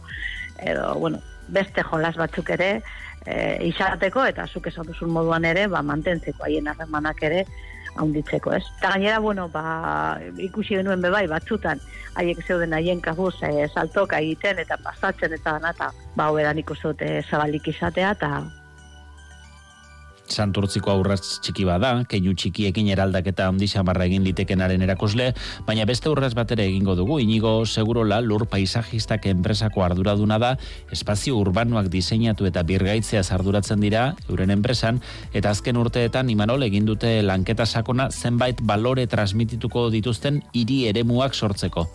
edo, 0.63 0.95
bueno, 1.03 1.19
beste 1.49 1.83
jolas 1.83 2.15
batzuk 2.17 2.51
ere, 2.55 2.71
e, 3.27 3.59
izateko, 3.69 4.25
eta 4.31 4.47
zuk 4.47 4.71
esan 4.71 4.87
duzun 4.87 5.11
moduan 5.11 5.45
ere, 5.45 5.67
ba, 5.67 5.83
mantentzeko 5.83 6.47
haien 6.47 6.71
harremanak 6.71 7.23
ere, 7.27 7.45
haunditzeko, 8.01 8.55
ez? 8.57 8.65
Eta 8.79 8.95
gainera, 8.95 9.19
bueno, 9.21 9.49
ba, 9.53 10.19
ikusi 10.39 10.77
genuen 10.81 11.03
bebai, 11.05 11.27
batzutan, 11.31 11.83
haiek 12.21 12.41
zeuden 12.47 12.75
haien 12.77 13.03
kabuz 13.05 13.35
e, 13.47 13.69
saltoka 13.69 14.19
egiten 14.19 14.59
eta 14.65 14.79
pasatzen 14.85 15.37
eta 15.37 15.59
eta 15.71 15.93
ba, 16.17 16.31
hoberan 16.31 16.59
ikusot 16.59 17.05
zabalik 17.31 17.69
izatea, 17.71 18.17
eta 18.19 18.60
santurtziko 20.33 20.93
aurraz 20.93 21.21
txiki 21.45 21.67
bada, 21.69 21.93
keinu 22.11 22.35
txikiekin 22.35 22.91
eraldaketa 22.95 23.49
handi 23.51 23.69
xamarra 23.71 24.07
egin 24.09 24.25
litekenaren 24.27 24.83
erakusle, 24.87 25.31
baina 25.67 25.87
beste 25.89 26.11
urraz 26.11 26.33
bat 26.39 26.53
ere 26.57 26.67
egingo 26.71 26.97
dugu, 26.99 27.21
inigo 27.21 27.65
segurola 27.67 28.21
lur 28.25 28.47
paisajistak 28.51 29.27
enpresako 29.33 29.85
arduraduna 29.87 30.41
da, 30.43 30.55
espazio 30.93 31.39
urbanoak 31.41 31.91
diseinatu 31.93 32.49
eta 32.51 32.65
birgaitzea 32.67 33.23
arduratzen 33.37 33.81
dira, 33.85 34.11
euren 34.29 34.51
enpresan, 34.55 35.01
eta 35.35 35.53
azken 35.55 35.79
urteetan 35.81 36.31
imanol 36.33 36.67
egin 36.67 36.89
dute 36.89 37.21
lanketa 37.23 37.67
sakona 37.67 38.11
zenbait 38.11 38.61
balore 38.63 39.07
transmitituko 39.07 39.89
dituzten 39.95 40.43
hiri 40.55 40.87
eremuak 40.91 41.35
sortzeko. 41.35 41.89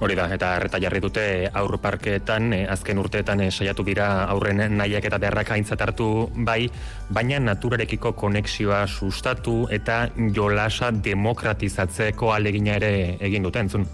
Hori 0.00 0.14
da, 0.16 0.30
eta 0.32 0.54
erreta 0.56 0.78
jarri 0.80 1.00
dute 1.04 1.22
aurparketan, 1.60 2.54
eh, 2.56 2.62
azken 2.72 2.98
urteetan 3.02 3.42
eh, 3.44 3.50
saiatu 3.52 3.84
dira 3.84 4.06
aurren 4.32 4.62
nahiak 4.78 5.04
eta 5.10 5.18
beharrak 5.20 5.50
aintzat 5.52 5.82
hartu 5.84 6.06
bai, 6.46 6.70
baina 7.12 7.36
naturarekiko 7.44 8.14
konexioa 8.16 8.86
sustatu 8.86 9.66
eta 9.68 10.06
jolasa 10.38 10.88
demokratizatzeko 10.90 12.32
alegina 12.32 12.78
ere 12.80 12.92
egin 13.28 13.44
dute, 13.44 13.60
entzun. 13.60 13.84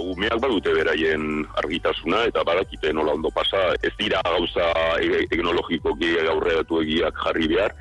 Umeak 0.00 0.40
badute 0.40 0.72
beraien 0.72 1.44
argitasuna 1.60 2.22
eta 2.30 2.40
badakite 2.48 2.94
nola 2.96 3.12
ondo 3.12 3.28
pasa, 3.28 3.74
ez 3.84 3.92
dira 4.00 4.22
gauza 4.24 4.70
e-, 5.04 5.26
teknologikoki 5.28 6.14
aurreatu 6.32 6.80
egiak 6.80 7.24
jarri 7.26 7.52
behar, 7.52 7.76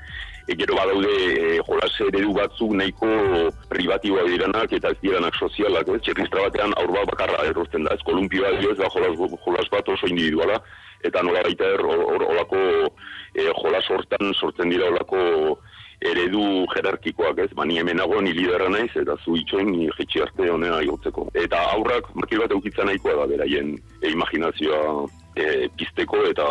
e, 0.48 0.56
gero 0.56 0.76
badaude 0.76 1.12
e, 1.12 1.60
jolas 1.68 1.94
eredu 2.08 2.34
batzuk 2.34 2.74
nahiko 2.78 3.10
privatiboa 3.70 4.26
direnak 4.30 4.74
eta 4.78 4.94
ez 4.94 5.00
direnak 5.02 5.38
sozialak, 5.40 5.90
ez? 5.90 6.02
Txerristra 6.06 6.48
batean 6.48 6.76
aurba 6.82 7.06
bakarra 7.12 7.46
errozten 7.50 7.86
da, 7.88 7.96
ez? 7.96 8.04
Kolumpioa 8.06 8.56
dio 8.60 8.74
ez 8.74 8.80
da 8.80 8.90
jolas, 8.94 9.16
jolas 9.46 9.70
bat 9.74 9.90
oso 9.90 10.10
individuala, 10.12 10.60
eta 11.06 11.24
nola 11.24 11.44
baita 11.46 11.72
er, 11.78 11.86
olako 11.86 12.62
e, 13.34 13.50
jolas 13.62 13.88
hortan 13.90 14.34
sortzen 14.34 14.74
dira 14.74 14.92
olako 14.94 15.58
eredu 16.06 16.66
jerarkikoak, 16.74 17.40
ez? 17.46 17.52
Bani 17.58 17.80
hemen 17.80 17.98
nago 17.98 18.22
ni 18.22 18.34
lidera 18.36 18.70
naiz 18.70 18.92
eta 19.00 19.16
zu 19.24 19.38
itxoin 19.40 19.72
ni 19.72 19.90
jetxi 19.98 20.22
arte 20.22 20.50
honena 20.52 20.82
igotzeko. 20.84 21.30
Eta 21.34 21.62
aurrak 21.74 22.12
makil 22.20 22.44
bat 22.44 22.54
eukitzen 22.54 22.92
nahikoa 22.92 23.22
da 23.22 23.30
beraien 23.32 23.76
e, 24.02 24.12
imaginazioa 24.12 25.06
e, 25.36 25.70
pizteko 25.78 26.26
eta 26.30 26.50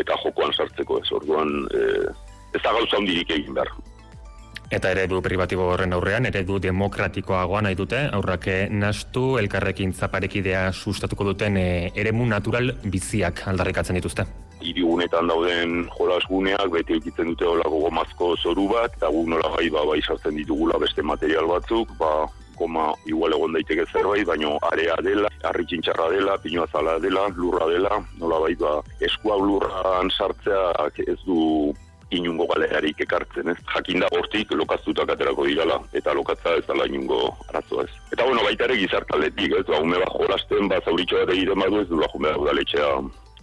eta 0.00 0.16
jokoan 0.24 0.54
sartzeko, 0.56 0.98
ez? 1.02 1.10
Orduan, 1.14 1.50
e, 1.70 1.82
da 2.64 2.72
gauza 2.78 3.00
hondirik 3.00 3.30
egin 3.36 3.54
behar. 3.54 3.72
Eta 4.74 4.90
eredu 4.90 5.20
privatibo 5.22 5.66
horren 5.70 5.92
aurrean, 5.94 6.26
eredu 6.26 6.56
demokratikoagoa 6.62 7.60
nahi 7.66 7.76
dute, 7.78 8.00
aurrak 8.16 8.48
nastu 8.72 9.36
elkarrekin 9.38 9.92
zaparekidea 9.92 10.70
sustatuko 10.72 11.28
duten 11.30 11.58
e, 11.60 11.66
eremu 11.94 12.26
natural 12.26 12.72
biziak 12.84 13.44
aldarrikatzen 13.52 14.00
dituzte. 14.00 14.24
Irigunetan 14.64 15.28
dauden 15.28 15.84
jolasguneak 15.92 16.72
beti 16.72 16.96
egitzen 16.96 17.34
dute 17.34 17.46
olako 17.46 17.82
gomazko 17.84 18.30
zoru 18.40 18.66
bat, 18.72 18.96
eta 18.96 19.12
gu 19.12 19.26
nola 19.28 19.52
gai 19.58 19.68
ba, 19.70 19.84
bai 19.92 20.00
sartzen 20.00 20.40
ditugula 20.40 20.80
beste 20.80 21.04
material 21.04 21.50
batzuk, 21.52 21.92
ba, 22.00 22.24
goma 22.56 22.88
igual 23.10 23.34
egon 23.36 23.54
daiteke 23.54 23.84
zerbait, 23.92 24.24
baino 24.26 24.56
area 24.72 24.96
dela, 25.04 25.30
harri 25.44 25.66
txintxarra 25.68 26.08
dela, 26.14 26.38
pinuazala 26.42 26.98
dela, 27.02 27.28
lurra 27.36 27.68
dela, 27.70 27.98
nola 28.20 28.40
bai 28.46 28.54
ba, 28.58 28.78
eskua 29.04 29.36
lurran 29.38 30.10
sartzea 30.16 30.88
ez 31.04 31.18
du 31.26 31.74
inungo 32.10 32.46
galerarik 32.50 33.00
ekartzen, 33.06 33.48
ez? 33.52 33.56
Jakin 33.74 34.04
da 34.04 34.08
hortik 34.16 34.52
lokaztutak 34.52 35.14
aterako 35.14 35.46
dirala, 35.48 35.80
eta 35.92 36.14
lokatza 36.14 36.56
ez 36.58 36.64
dala 36.68 36.86
inungo 36.90 37.20
arazo 37.48 37.82
ez. 37.84 37.90
Eta 38.12 38.26
bueno, 38.26 38.44
baita 38.44 38.68
ere 38.68 38.78
gizartaletik, 38.82 39.58
ez? 39.60 39.66
Ba, 39.68 39.80
ume 39.80 40.00
bat 40.02 40.12
jolasten, 40.14 40.68
ba, 40.68 40.80
zauritxo 40.84 41.20
bat 41.22 41.34
egiten 41.36 41.64
badu 41.64 41.80
ez, 41.82 41.88
dula 41.88 42.08
jume 42.12 42.34
udaletxea 42.44 42.90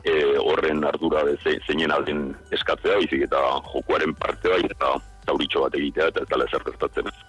e, 0.03 0.15
horren 0.39 0.83
ardura 0.85 1.25
de 1.25 1.37
zeinen 1.43 1.91
alden 1.91 2.31
eskatzea, 2.51 2.99
bizik 3.03 3.27
eta 3.27 3.41
jokuaren 3.73 4.15
parte 4.15 4.53
bai, 4.53 4.63
eta 4.69 4.95
zauritxo 5.25 5.67
bat 5.67 5.77
egitea, 5.77 6.09
eta 6.13 6.25
ez 6.25 6.29
dala 6.31 6.45
ez. 6.49 7.19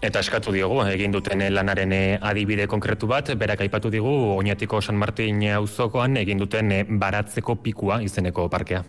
Eta 0.00 0.22
eskatu 0.24 0.52
diogu, 0.52 0.78
egin 0.88 1.12
duten 1.12 1.42
lanaren 1.52 1.92
eh, 1.92 2.18
adibide 2.22 2.64
konkretu 2.66 3.06
bat, 3.06 3.34
berak 3.36 3.60
aipatu 3.60 3.90
digu, 3.92 4.14
oinatiko 4.38 4.80
San 4.80 4.96
Martin 4.96 5.42
auzokoan 5.58 6.16
egin 6.16 6.40
duten 6.40 6.72
eh, 6.72 6.86
baratzeko 6.88 7.60
pikua 7.60 8.00
izeneko 8.06 8.48
parkea 8.48 8.80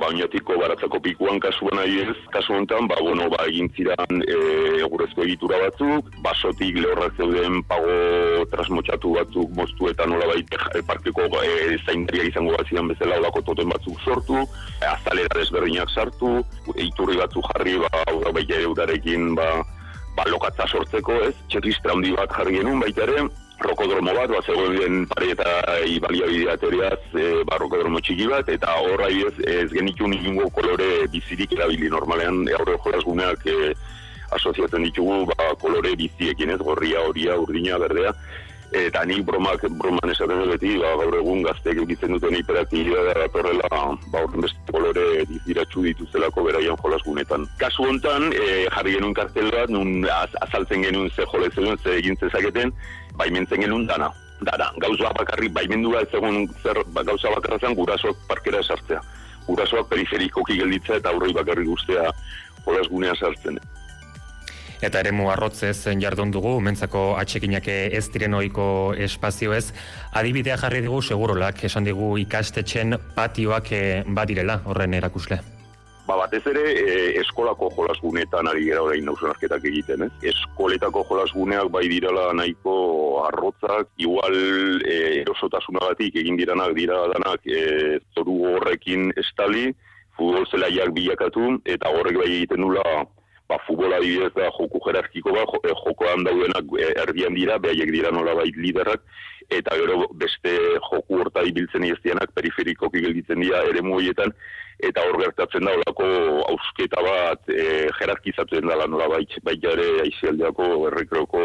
bainatiko 0.00 0.56
baratzako 0.60 1.00
pikuan 1.00 1.40
kasuan 1.40 1.76
nahi 1.76 2.00
ez, 2.04 2.16
kasu 2.32 2.54
honetan, 2.54 2.88
ba, 2.88 2.96
bueno, 3.00 3.28
ba, 3.32 3.44
egin 3.50 3.68
ziren 3.76 4.22
e, 4.24 4.36
egurezko 4.84 5.24
egitura 5.26 5.58
batzuk, 5.64 6.08
basotik 6.24 6.78
lehorrak 6.78 7.18
zeuden 7.20 7.60
pago 7.70 8.46
trasmotxatu 8.52 9.14
batzuk 9.18 9.52
moztu 9.58 9.90
eta 9.90 10.06
nola 10.06 10.30
baita 10.32 10.70
e, 10.76 10.82
parkeko 10.88 11.28
e, 11.42 11.76
zaindaria 11.84 12.30
izango 12.30 12.56
bat 12.56 12.70
zidan 12.70 12.90
bezala 12.92 13.20
olako 13.22 13.44
toten 13.50 13.70
batzuk 13.74 14.00
sortu, 14.04 14.42
e, 14.80 14.88
azalera 14.94 15.38
desberdinak 15.38 15.92
sartu, 15.92 16.34
eiturri 16.76 17.20
batzuk 17.20 17.52
jarri, 17.52 17.78
ba, 17.84 17.92
aurra 18.08 18.34
baita 18.38 18.60
eudarekin, 18.64 19.34
ba, 19.38 19.48
ba, 20.16 20.28
lokatza 20.30 20.68
sortzeko, 20.68 21.22
ez, 21.28 21.36
txekistra 21.52 21.96
handi 21.96 22.14
bat 22.16 22.32
jarri 22.38 22.60
genuen 22.60 22.82
baita 22.82 23.08
ere, 23.08 23.26
rokodromo 23.62 24.14
bat, 24.16 24.30
bat 24.30 24.46
zegoen 24.46 25.06
pare 25.10 25.32
eta 25.34 25.78
ibalia 25.88 26.28
bideateriaz, 26.30 27.00
e, 27.14 27.26
ba, 27.48 27.58
rokodromo 27.62 28.02
txiki 28.02 28.28
bat, 28.30 28.48
eta 28.52 28.76
horra 28.82 29.08
ez, 29.08 29.34
ez 29.46 29.70
genitu 29.72 30.08
ningungo 30.10 30.50
kolore 30.54 31.08
bizirik 31.12 31.56
erabili. 31.58 31.90
Normalean, 31.92 32.44
aurre 32.58 32.78
jolaz 32.84 33.02
guneak 33.06 33.46
e, 33.46 33.74
asoziatzen 34.38 34.86
ditugu, 34.88 35.26
ba, 35.32 35.52
kolore 35.60 35.94
biziekin 35.98 36.54
ez, 36.54 36.60
gorria, 36.62 37.04
horia, 37.08 37.36
urdina, 37.40 37.78
berdea, 37.82 38.14
eta 38.72 39.04
ni 39.04 39.20
bromak 39.20 39.60
broman 39.76 40.10
esaten 40.10 40.48
beti 40.48 40.78
ba, 40.80 40.94
gaur 40.96 41.16
egun 41.18 41.42
gazteek 41.44 41.82
eukitzen 41.82 42.14
duten 42.16 42.36
hiperaktibia 42.38 43.04
da 43.08 43.14
datorrela 43.20 43.68
ba, 44.12 44.22
beste 44.32 44.72
kolore 44.72 45.04
diziratxu 45.28 45.84
dituzelako 45.84 46.46
beraian 46.48 46.78
jolasgunetan. 46.80 47.44
Kasu 47.60 47.84
hontan, 47.90 48.30
e, 48.32 48.64
jarri 48.72 48.96
genuen 48.96 49.14
kartel 49.14 49.50
bat, 49.52 49.68
nun 49.68 50.08
azaltzen 50.08 50.86
genuen 50.88 51.10
ze 51.12 51.28
jolezuen, 51.28 51.76
ze 51.84 51.98
egin 52.00 52.16
zezaketen, 52.16 52.72
baimentzen 53.16 53.64
genuen 53.64 53.86
dana. 53.86 54.10
Dara, 54.42 54.72
gauza 54.82 55.12
bakarri, 55.14 55.48
baimendua 55.54 56.00
ez 56.02 56.08
egon 56.18 56.48
zer, 56.64 56.80
ba, 56.94 57.04
gauza 57.06 57.30
bakarra 57.30 57.60
zen 57.62 57.76
gurasoak 57.78 58.24
parkera 58.28 58.62
esartzea. 58.64 58.98
Gurasoak 59.46 59.88
periferikoki 59.90 60.58
gelditza 60.58 60.98
eta 60.98 61.12
aurroi 61.12 61.30
bakarri 61.36 61.68
guztea 61.68 62.10
jolasgunea 62.64 63.14
sartzen. 63.14 63.60
Eta 64.82 64.98
ere 64.98 65.12
arrotzez 65.30 65.86
jardun 66.02 66.32
dugu, 66.34 66.56
mentzako 66.60 67.14
atxekinak 67.16 67.68
ez 67.68 68.08
diren 68.10 68.34
oiko 68.34 68.94
espazio 68.98 69.52
ez. 69.54 69.72
Adibidea 70.12 70.56
jarri 70.58 70.82
dugu, 70.82 71.00
segurolak, 71.02 71.62
esan 71.64 71.84
digu 71.84 72.16
ikastetxen 72.18 72.98
patioak 73.14 73.72
eh, 73.72 74.02
badirela 74.08 74.60
horren 74.64 74.94
erakusle. 74.94 75.38
Ba, 76.06 76.16
batez 76.18 76.42
ere, 76.50 76.62
e, 76.82 76.94
eskolako 77.20 77.68
jolasgunetan 77.76 78.48
ari 78.50 78.66
gara 78.66 78.82
orain 78.82 79.04
nauzunarketak 79.06 79.64
egiten, 79.70 80.02
ez? 80.08 80.10
Eskoletako 80.32 81.04
jolasguneak 81.06 81.70
bai 81.70 81.84
direla 81.92 82.32
nahiko 82.34 82.74
arrotzak, 83.28 83.92
igual 84.02 84.34
e, 84.82 84.98
erosotasunagatik 85.20 86.18
egin 86.24 86.40
diranak 86.40 86.74
dira 86.74 87.04
danak 87.14 87.46
e, 87.46 88.00
zoru 88.16 88.34
horrekin 88.56 89.12
estali, 89.22 89.70
futbol 90.18 90.48
zelaiak 90.50 90.90
bilakatu, 90.96 91.56
eta 91.70 91.94
horrek 91.94 92.18
bai 92.18 92.30
egiten 92.32 92.66
dula 92.66 92.82
ba, 93.48 93.58
futbola 93.66 93.98
adibidez 93.98 94.32
da 94.36 94.50
joku 94.56 94.80
jerarkiko 94.86 95.34
bat, 95.34 95.54
eh, 95.64 95.74
jokoan 95.84 96.24
daudenak 96.24 96.72
e, 96.78 96.88
erdian 97.04 97.34
dira, 97.34 97.58
behaiek 97.58 97.92
dira 97.92 98.10
nola 98.14 98.34
bait 98.38 98.56
liderrak, 98.56 99.02
eta 99.52 99.76
gero 99.76 100.06
beste 100.14 100.52
joku 100.88 101.20
horta 101.20 101.42
ibiltzen 101.48 101.84
iztianak 101.84 102.32
periferikoki 102.36 103.02
gelditzen 103.04 103.42
dira 103.44 103.64
ere 103.68 103.82
muoietan, 103.82 104.32
eta 104.82 105.04
hor 105.06 105.18
gertatzen 105.22 105.66
da 105.68 105.74
olako 105.78 106.06
ausketa 106.52 107.02
bat 107.04 107.52
e, 107.52 107.90
jerarkizatzen 107.98 108.66
dela 108.68 108.88
nola 108.90 109.10
bait, 109.16 109.36
baita 109.44 109.76
ere 109.76 109.88
aizialdeako 110.06 110.70
errekroko 110.90 111.44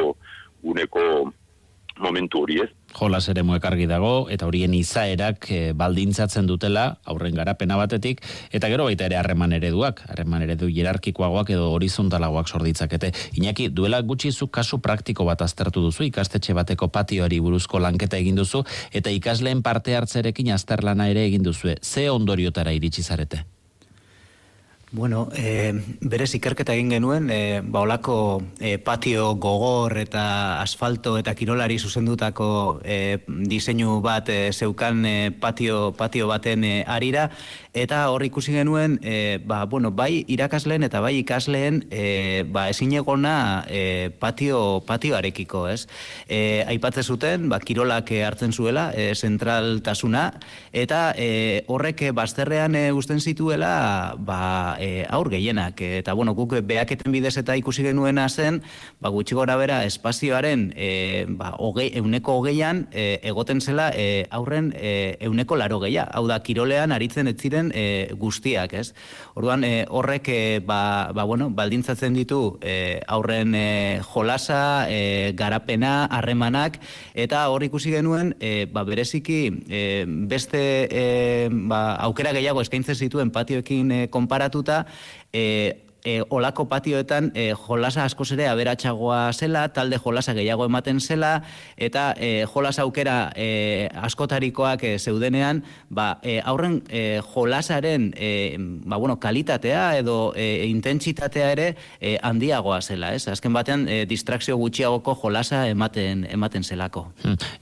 uneko 0.63 1.03
momentu 1.99 2.43
hori 2.43 2.61
ez. 2.63 2.69
Jolas 2.97 3.27
ere 3.29 3.43
argi 3.63 3.85
dago, 3.85 4.29
eta 4.29 4.47
horien 4.47 4.73
izaerak 4.73 5.51
e, 5.51 5.73
baldintzatzen 5.73 6.47
dutela, 6.47 6.99
aurren 7.05 7.35
garapena 7.35 7.75
batetik, 7.75 8.21
eta 8.51 8.69
gero 8.69 8.85
baita 8.85 9.05
ere 9.05 9.17
harreman 9.17 9.53
ereduak, 9.53 10.01
harreman 10.09 10.41
eredu 10.41 10.69
jerarkikoagoak 10.69 11.49
edo 11.49 11.71
horizontalagoak 11.71 12.47
sorditzakete. 12.47 13.11
Iñaki, 13.35 13.69
duela 13.69 14.01
gutxi 14.01 14.31
zu 14.31 14.47
kasu 14.47 14.79
praktiko 14.79 15.25
bat 15.25 15.41
aztertu 15.41 15.81
duzu, 15.81 16.03
ikastetxe 16.03 16.53
bateko 16.53 16.87
patioari 16.87 17.39
buruzko 17.39 17.79
lanketa 17.79 18.17
egin 18.17 18.35
duzu, 18.35 18.63
eta 18.93 19.09
ikasleen 19.11 19.61
parte 19.61 19.95
hartzerekin 19.95 20.53
azterlana 20.53 21.09
ere 21.09 21.25
egin 21.25 21.43
duzu. 21.43 21.75
Ze 21.83 22.09
ondoriotara 22.09 22.71
iritsi 22.71 23.03
zarete? 23.03 23.56
Bueno, 24.89 25.27
e, 25.35 25.73
berez 25.99 26.29
ikerketa 26.37 26.71
egin 26.71 26.93
genuen, 26.93 27.25
e, 27.27 27.59
ba 27.59 27.81
olako 27.83 28.39
e, 28.63 28.77
patio 28.79 29.33
gogor 29.35 29.97
eta 29.99 30.61
asfalto 30.61 31.17
eta 31.19 31.33
kirolari 31.35 31.75
zuzendutako 31.75 32.79
e, 32.87 33.19
diseinu 33.27 33.99
bat 33.99 34.31
e, 34.31 34.53
zeukan 34.53 35.03
e, 35.03 35.15
patio, 35.43 35.91
patio 35.91 36.29
baten 36.31 36.63
e, 36.63 36.71
arira, 36.87 37.27
eta 37.83 38.03
hor 38.11 38.25
ikusi 38.27 38.53
genuen, 38.53 38.99
e, 39.03 39.39
ba, 39.45 39.65
bueno, 39.65 39.91
bai 39.91 40.23
irakasleen 40.27 40.83
eta 40.87 41.01
bai 41.01 41.17
ikasleen 41.21 41.83
e, 41.91 42.43
ba, 42.49 42.67
ezin 42.69 42.93
egona 42.97 43.65
e, 43.69 44.09
patio, 44.19 44.81
patioarekiko, 44.87 45.67
ez? 45.69 45.87
E, 46.27 46.63
aipatze 46.67 47.03
zuten, 47.03 47.49
ba, 47.49 47.59
kirolak 47.59 48.11
hartzen 48.25 48.53
zuela, 48.53 48.91
e, 48.95 49.13
zentraltasuna, 49.15 50.31
eta 50.73 51.13
e, 51.17 51.63
horrek 51.67 52.07
bazterrean 52.15 52.75
e, 52.75 52.85
usten 52.91 53.21
zituela, 53.21 54.15
ba, 54.17 54.77
e, 54.79 55.05
aur 55.09 55.29
gehienak 55.29 55.81
eta 55.81 56.13
bueno 56.13 56.33
guk 56.33 56.55
beaketen 56.63 57.11
bidez 57.11 57.35
eta 57.37 57.55
ikusi 57.57 57.83
genuena 57.83 58.27
zen 58.29 58.61
ba 59.01 59.09
gutxi 59.09 59.35
gora 59.35 59.57
bera 59.57 59.83
espazioaren 59.85 60.71
e, 60.75 61.25
ba 61.29 61.53
hogei 61.57 61.91
euneko 61.97 62.37
hogeian 62.39 62.87
e, 62.91 63.19
egoten 63.23 63.61
zela 63.61 63.89
e, 63.95 64.25
aurren 64.31 64.73
e, 64.75 65.17
euneko 65.27 65.55
laro 65.55 65.79
geia 65.83 66.07
hau 66.13 66.27
da 66.27 66.39
kirolean 66.43 66.91
aritzen 66.91 67.27
ez 67.27 67.37
ziren 67.37 67.66
e, 67.73 68.13
guztiak 68.13 68.73
ez? 68.77 68.93
Orduan 69.33 69.63
e, 69.63 69.85
horrek 69.89 70.29
e, 70.29 70.59
ba, 70.59 71.09
ba, 71.15 71.25
bueno, 71.25 71.49
baldintzatzen 71.49 72.13
ditu 72.13 72.59
e, 72.61 73.01
aurren 73.07 73.55
e, 73.57 73.99
jolasa 74.13 74.85
e, 74.89 75.33
garapena 75.33 76.05
harremanak 76.05 76.77
eta 77.17 77.47
hor 77.49 77.65
ikusi 77.65 77.95
genuen 77.95 78.35
e, 78.39 78.67
ba, 78.69 78.85
bereziki 78.85 79.41
e, 79.67 80.05
beste 80.05 80.61
e, 80.91 81.49
ba, 81.49 81.95
aukera 82.05 82.35
gehiago 82.37 82.61
eskaintzen 82.61 82.95
zituen 82.95 83.33
patioekin 83.33 83.91
e, 83.91 84.01
konparatu 84.13 84.67
ikusita, 84.67 84.85
e, 85.33 85.86
e, 86.03 86.21
olako 86.29 86.67
patioetan 86.69 87.31
e, 87.35 87.53
jolasa 87.67 88.05
askoz 88.05 88.31
ere 88.35 88.47
aberatsagoa 88.47 89.31
zela, 89.33 89.67
talde 89.73 89.99
jolasa 90.03 90.33
gehiago 90.37 90.65
ematen 90.65 90.99
zela, 90.99 91.43
eta 91.77 92.13
e, 92.17 92.45
jolasa 92.53 92.83
aukera 92.83 93.31
e, 93.35 93.89
askotarikoak 94.01 94.83
e, 94.83 94.93
zeudenean, 94.99 95.63
ba, 95.89 96.19
e, 96.23 96.39
aurren 96.43 96.81
e, 96.89 97.21
jolasaren 97.33 98.11
e, 98.15 98.57
ba, 98.59 98.97
bueno, 98.97 99.19
kalitatea 99.19 99.97
edo 99.97 100.33
e, 100.35 100.67
intentsitatea 100.67 101.51
ere 101.51 101.67
e, 101.99 102.17
handiagoa 102.21 102.81
zela, 102.81 103.13
ez? 103.15 103.27
Azken 103.27 103.53
batean, 103.53 103.87
e, 103.87 104.05
distrakzio 104.09 104.57
gutxiagoko 104.57 105.17
jolasa 105.21 105.65
ematen 105.69 106.25
ematen 106.29 106.63
zelako. 106.63 107.07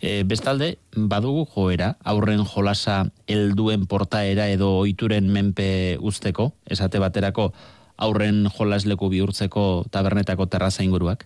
E, 0.02 0.24
bestalde, 0.28 0.76
badugu 0.96 1.46
joera, 1.54 1.96
aurren 2.04 2.44
jolasa 2.46 3.06
helduen 3.28 3.86
portaera 3.90 4.50
edo 4.52 4.72
oituren 4.82 5.30
menpe 5.32 5.98
usteko, 6.02 6.52
esate 6.72 7.02
baterako, 7.02 7.52
aurren 7.98 8.46
jolasleku 8.58 9.10
bihurtzeko 9.10 9.86
tabernetako 9.92 10.46
terraza 10.52 10.84
inguruak? 10.84 11.26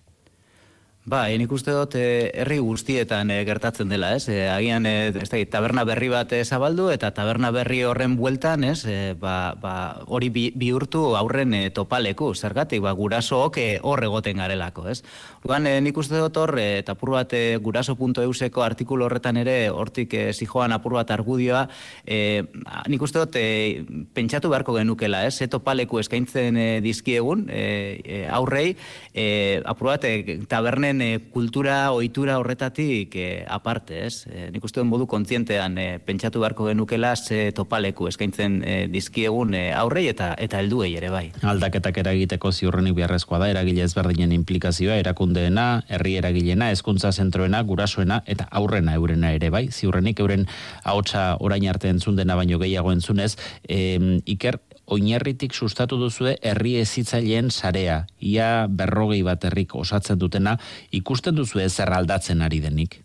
Ba, 1.08 1.22
nik 1.32 1.48
uste 1.48 1.72
dut 1.72 1.94
eh, 1.96 2.28
herri 2.42 2.58
guztietan 2.60 3.30
eh, 3.32 3.38
gertatzen 3.48 3.88
dela, 3.88 4.10
ez? 4.18 4.26
E, 4.28 4.50
agian, 4.52 4.84
e, 4.84 5.08
ez 5.16 5.30
da, 5.32 5.38
taberna 5.48 5.86
berri 5.88 6.10
bat 6.12 6.34
zabaldu 6.44 6.90
eta 6.92 7.08
taberna 7.16 7.48
berri 7.50 7.78
horren 7.88 8.18
bueltan, 8.18 8.66
ez? 8.68 8.84
E, 8.84 9.14
ba, 9.16 9.54
ba, 9.56 9.72
hori 10.04 10.28
bihurtu 10.28 11.16
aurren 11.16 11.56
e, 11.56 11.62
topaleku, 11.72 12.34
zergatik, 12.34 12.82
ba, 12.84 12.92
gurasook 12.92 13.56
e, 13.56 13.64
hor 13.80 14.04
egoten 14.04 14.42
garelako, 14.44 14.90
ez? 14.92 14.98
Lugan, 15.40 15.70
e, 15.70 15.78
nik 15.80 15.96
uste 15.96 16.20
dut 16.20 16.36
hor, 16.36 16.52
e, 16.60 16.82
eta 16.82 16.92
apur 16.92 17.14
bat 17.16 17.32
e, 17.32 17.56
guraso.euseko 17.64 18.60
artikulu 18.60 19.08
horretan 19.08 19.40
ere, 19.40 19.56
hortik 19.72 20.12
e, 20.12 20.26
zijoan 20.36 20.76
apur 20.76 20.98
bat 21.00 21.14
argudioa, 21.16 21.64
e, 22.04 22.44
nik 22.92 23.08
uste 23.08 23.24
dut 23.24 23.40
e, 23.40 23.86
pentsatu 24.12 24.52
beharko 24.52 24.76
genukela, 24.76 25.24
ez? 25.24 25.40
E, 25.40 25.48
topaleku 25.48 26.04
eskaintzen 26.04 26.60
e, 26.60 26.68
dizkiegun, 26.84 27.48
e, 27.48 27.64
e, 28.04 28.22
aurrei, 28.28 28.76
e, 29.16 29.26
apur 29.64 29.94
bat, 29.94 30.04
e, 30.04 30.42
taberne 30.44 30.89
e, 30.98 31.08
kultura 31.30 31.92
ohitura 31.94 32.40
horretatik 32.42 33.14
e, 33.14 33.44
aparte, 33.46 34.00
ez? 34.08 34.26
E, 34.26 34.48
nik 34.50 34.64
uste 34.66 34.82
modu 34.82 35.06
kontzientean 35.06 35.78
e, 35.78 35.86
pentsatu 36.02 36.42
beharko 36.42 36.66
genukela 36.66 37.14
ze 37.14 37.52
topaleku 37.54 38.08
eskaintzen 38.10 38.58
e, 38.66 38.74
dizkiegun 38.90 39.54
e, 39.54 39.62
aurrei 39.76 40.08
eta 40.10 40.32
eta 40.34 40.58
helduei 40.58 40.90
ere 40.98 41.12
bai. 41.12 41.22
Aldaketak 41.52 42.00
eragiteko 42.02 42.50
ziurrenik 42.50 42.96
beharrezkoa 42.98 43.38
da 43.44 43.50
eragile 43.52 43.84
ezberdinen 43.86 44.34
implikazioa 44.34 44.98
erakundeena, 45.04 45.84
herri 45.88 46.16
eragilena, 46.18 46.72
hezkuntza 46.74 47.12
zentroena, 47.12 47.62
gurasoena 47.62 48.22
eta 48.26 48.48
aurrena 48.50 48.96
eurena 48.98 49.30
ere 49.36 49.52
bai. 49.54 49.68
Ziurrenik 49.70 50.20
euren 50.24 50.48
ahotsa 50.82 51.36
orain 51.38 51.68
arte 51.70 51.92
entzun 51.94 52.18
dena 52.18 52.34
baino 52.40 52.58
gehiago 52.58 52.90
entzunez, 52.96 53.36
e, 53.68 54.20
Iker 54.26 54.58
oinarritik 54.90 55.54
sustatu 55.54 55.98
duzue 56.00 56.36
herri 56.42 56.76
ezitzaileen 56.80 57.50
sarea, 57.50 58.04
ia 58.20 58.66
berrogei 58.68 59.22
bat 59.26 59.44
herrik 59.44 59.74
osatzen 59.74 60.18
dutena, 60.18 60.56
ikusten 60.90 61.36
duzu 61.36 61.62
zer 61.68 61.92
aldatzen 61.92 62.42
ari 62.42 62.60
denik? 62.60 63.00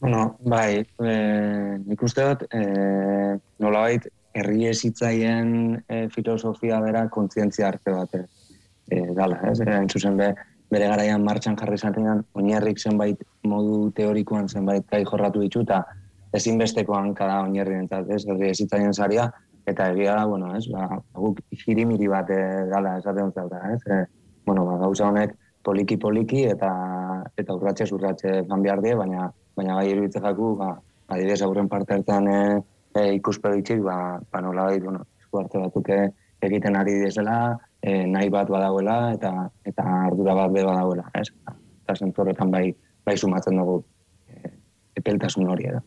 Bueno, 0.00 0.36
bai, 0.40 0.84
e, 0.84 1.12
nik 1.86 2.02
uste 2.02 2.24
dut, 2.28 2.44
e, 2.52 2.60
nola 3.64 3.80
bait, 3.86 4.08
herri 4.36 4.66
ezitzaien 4.68 5.50
e, 5.88 6.08
filosofia 6.12 6.80
bera 6.84 7.06
kontzientzia 7.08 7.70
arte 7.70 7.94
bat 7.94 8.18
e, 8.20 8.26
dala, 9.16 9.40
ez? 9.48 9.56
Hain 9.64 9.88
zuzen 9.88 10.18
be, 10.20 10.34
bere 10.70 10.90
garaian 10.92 11.24
martxan 11.24 11.56
jarri 11.56 11.78
zatean, 11.78 12.24
oinarrik 12.36 12.78
zenbait 12.78 13.22
modu 13.48 13.90
teorikoan 13.96 14.48
zenbait 14.48 14.84
kai 14.90 15.02
jorratu 15.08 15.40
ditu, 15.40 15.64
eta 15.64 15.82
ezinbestekoan 16.36 17.14
kada 17.16 17.40
oinarri 17.46 17.80
entzat, 17.80 18.10
ez? 18.12 18.26
Herri 18.28 18.50
ezitzaien 18.52 18.92
zaria, 18.92 19.30
eta 19.66 19.90
egia 19.92 20.14
da, 20.14 20.26
bueno, 20.26 20.52
ez? 20.56 20.66
Ba, 20.70 20.86
guk 21.14 21.40
jirimiri 21.64 22.08
bat 22.08 22.30
e, 22.30 22.40
dala 22.70 22.96
esaten 23.00 23.32
zauta, 23.34 23.60
ez? 23.74 23.80
E, 23.90 24.04
bueno, 24.46 24.64
ba, 24.68 24.78
gauza 24.84 25.08
honek 25.08 25.34
poliki-poliki 25.66 26.44
eta 26.52 26.70
eta 27.36 27.56
urratxe 27.56 27.88
urratxe 27.94 28.34
gan 28.46 28.62
behar 28.62 28.82
die, 28.84 28.94
baina 28.94 29.26
baina 29.56 29.78
bai 29.80 29.88
iruditzen 29.90 30.22
jaku, 30.22 30.52
ba, 30.60 30.76
adibidez 31.08 31.40
aurren 31.42 31.68
parte 31.68 31.96
hartan 31.96 32.28
e, 32.30 32.38
e, 32.94 33.08
ikuspegitxik, 33.18 33.82
ba, 33.82 34.20
ba 34.30 34.44
nola 34.44 34.68
bai, 34.70 34.78
bueno, 34.84 35.02
esku 35.20 35.42
arte 35.42 35.58
batuk 35.64 35.90
egiten 36.46 36.78
ari 36.78 37.00
dizela, 37.02 37.56
e, 37.82 38.04
nahi 38.06 38.30
bat 38.30 38.50
badagoela 38.52 39.00
eta 39.16 39.32
eta 39.66 39.88
ardura 40.06 40.38
bat 40.44 40.54
be 40.54 40.62
badagoela, 40.62 41.10
ez? 41.18 41.28
Eta 41.82 41.98
zentu 41.98 42.24
bai, 42.54 42.70
bai 43.04 43.16
sumatzen 43.16 43.58
dugu 43.58 43.82
e, 44.30 44.54
epeltasun 45.02 45.50
hori 45.50 45.70
edo 45.74 45.82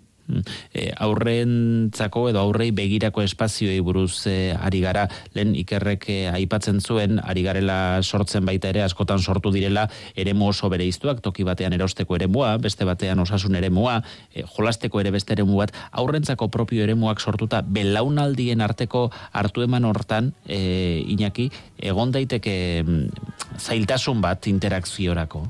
e, 0.73 0.89
aurrentzako 0.97 2.27
edo 2.29 2.41
aurrei 2.41 2.69
begirako 2.75 3.23
espazioi 3.25 3.79
buruz 3.85 4.27
e, 4.29 4.53
ari 4.55 4.81
gara, 4.83 5.07
lehen 5.35 5.55
ikerrek 5.59 6.07
e, 6.09 6.17
aipatzen 6.31 6.79
zuen, 6.81 7.19
ari 7.23 7.43
garela 7.45 8.01
sortzen 8.03 8.45
baita 8.47 8.71
ere, 8.73 8.83
askotan 8.85 9.19
sortu 9.19 9.51
direla, 9.55 9.87
eremu 10.15 10.49
oso 10.49 10.69
bere 10.71 10.87
iztuak, 10.87 11.21
toki 11.25 11.45
batean 11.47 11.75
erosteko 11.77 12.17
eremua, 12.19 12.55
beste 12.61 12.87
batean 12.87 13.19
osasun 13.25 13.57
eremua, 13.59 13.99
e, 14.33 14.45
jolasteko 14.55 15.01
ere 15.03 15.13
beste 15.15 15.35
eremu 15.37 15.61
bat, 15.63 15.73
aurrentzako 15.91 16.49
propio 16.53 16.83
eremuak 16.85 17.21
sortuta, 17.21 17.61
belaunaldien 17.61 18.61
arteko 18.61 19.07
hartu 19.31 19.65
eman 19.65 19.87
hortan, 19.89 20.33
e, 20.45 21.03
inaki, 21.07 21.49
egon 21.79 22.13
daiteke 22.15 22.55
mm, 22.85 23.25
zailtasun 23.59 24.21
bat 24.21 24.47
interakziorako. 24.51 25.47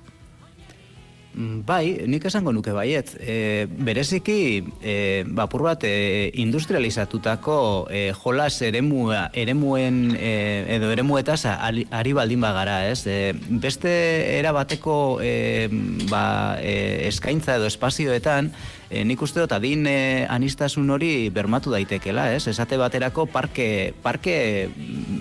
Mm, 1.33 1.61
bai, 1.61 2.07
nik 2.09 2.25
esango 2.25 2.51
nuke 2.51 2.73
baiet. 2.73 3.11
E, 3.21 3.67
bereziki, 3.69 4.63
e, 4.81 4.95
bapur 5.27 5.61
bat, 5.67 5.83
e, 5.85 6.31
industrializatutako 6.41 7.59
e, 7.93 8.01
jolas 8.17 8.55
eremua, 8.65 9.27
eremuen 9.37 10.17
e, 10.17 10.33
edo 10.75 10.89
eremuetaz 10.91 11.43
ari, 11.45 12.13
baldin 12.17 12.41
bagara, 12.41 12.81
ez? 12.89 13.05
E, 13.05 13.19
beste 13.61 13.93
erabateko 14.39 15.19
e, 15.21 15.69
ba, 16.09 16.57
e, 16.63 17.07
eskaintza 17.11 17.59
edo 17.59 17.69
espazioetan, 17.69 18.49
e, 18.89 19.03
nik 19.05 19.21
uste 19.21 19.39
dut 19.43 19.53
adin 19.53 19.85
e, 19.87 20.25
anistasun 20.29 20.89
hori 20.89 21.29
bermatu 21.33 21.71
daitekela, 21.71 22.31
ez? 22.33 22.47
Esate 22.49 22.77
baterako 22.81 23.27
parke, 23.29 23.93
parke 24.03 24.35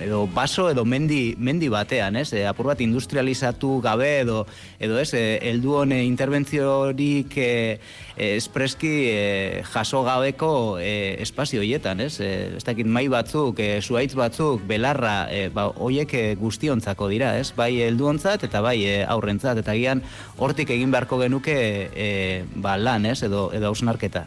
edo 0.01 0.25
baso 0.33 0.69
edo 0.73 0.85
mendi, 0.89 1.35
mendi 1.39 1.69
batean, 1.69 2.17
ez? 2.17 2.33
E, 2.33 2.47
apur 2.49 2.71
bat 2.73 2.81
industrializatu 2.81 3.79
gabe 3.85 4.11
edo, 4.23 4.45
edo 4.81 4.99
ez, 4.99 5.13
e, 5.15 5.39
eldu 5.51 5.77
hone 5.83 6.01
interbentziorik 6.07 7.37
e, 7.37 7.53
espreski 8.17 8.93
e, 9.13 9.63
jaso 9.69 10.03
gabeko 10.07 10.79
e, 10.81 11.21
espazio 11.23 11.63
hietan, 11.63 12.01
ez? 12.01 12.19
E, 12.25 12.31
ez 12.59 12.65
dakit 12.65 12.89
mai 12.89 13.07
batzuk, 13.13 13.61
e, 13.61 13.83
zuaitz 13.83 14.15
batzuk, 14.19 14.65
belarra, 14.69 15.29
e, 15.31 15.49
ba, 15.55 15.69
oiek 15.77 16.15
e, 16.15 16.25
guztiontzako 16.41 17.11
dira, 17.13 17.37
ez? 17.39 17.53
Bai 17.57 17.83
heldu 17.85 18.09
eta 18.09 18.61
bai 18.65 18.79
e, 18.87 19.05
aurrentzat, 19.05 19.59
eta 19.61 19.75
gian 19.77 20.01
hortik 20.39 20.71
egin 20.71 20.91
beharko 20.91 21.19
genuke 21.21 21.57
e, 21.93 22.45
ba, 22.57 22.77
lan, 22.79 23.05
ez? 23.07 23.23
Edo, 23.23 23.51
edo 23.59 23.71
hausnarketa. 23.71 24.27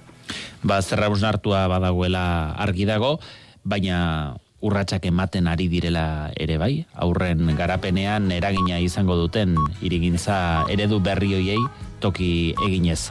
Ba, 0.64 0.82
zerra 0.82 1.10
hausnartua 1.10 1.66
badagoela 1.72 2.54
argi 2.62 2.86
dago, 2.86 3.18
baina 3.64 4.38
urratsak 4.62 5.08
ematen 5.10 5.50
ari 5.50 5.68
direla 5.68 6.32
ere 6.38 6.58
bai, 6.62 6.86
aurren 6.94 7.50
garapenean 7.58 8.30
eragina 8.32 8.78
izango 8.80 9.18
duten 9.18 9.58
irigintza 9.82 10.68
eredu 10.70 11.02
berri 11.02 11.34
hoiei 11.34 11.62
toki 12.00 12.54
eginez. 12.68 13.10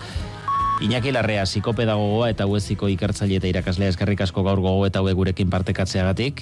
Iñaki 0.80 1.12
Larrea, 1.12 1.44
psikopedagogoa 1.44 2.30
eta 2.33 2.46
hueziko 2.48 2.88
ikertzaile 2.88 3.37
eta 3.37 3.50
irakaslea 3.50 3.90
eskerrik 3.92 4.22
asko 4.24 4.46
gaur 4.46 4.62
gogo 4.64 4.87
eta 4.87 5.02
hue 5.04 5.12
gurekin 5.12 5.50
partekatzeagatik. 5.52 6.40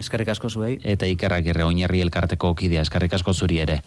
Eskerrik 0.00 0.32
asko 0.32 0.50
zuei. 0.50 0.80
Eta 0.82 1.06
ikerrak 1.06 1.52
irre 1.52 1.68
oinarri 1.68 2.00
elkarteko 2.02 2.54
kidea 2.58 2.82
eskerrik 2.82 3.14
asko 3.14 3.36
zuri 3.36 3.60
ere. 3.62 3.78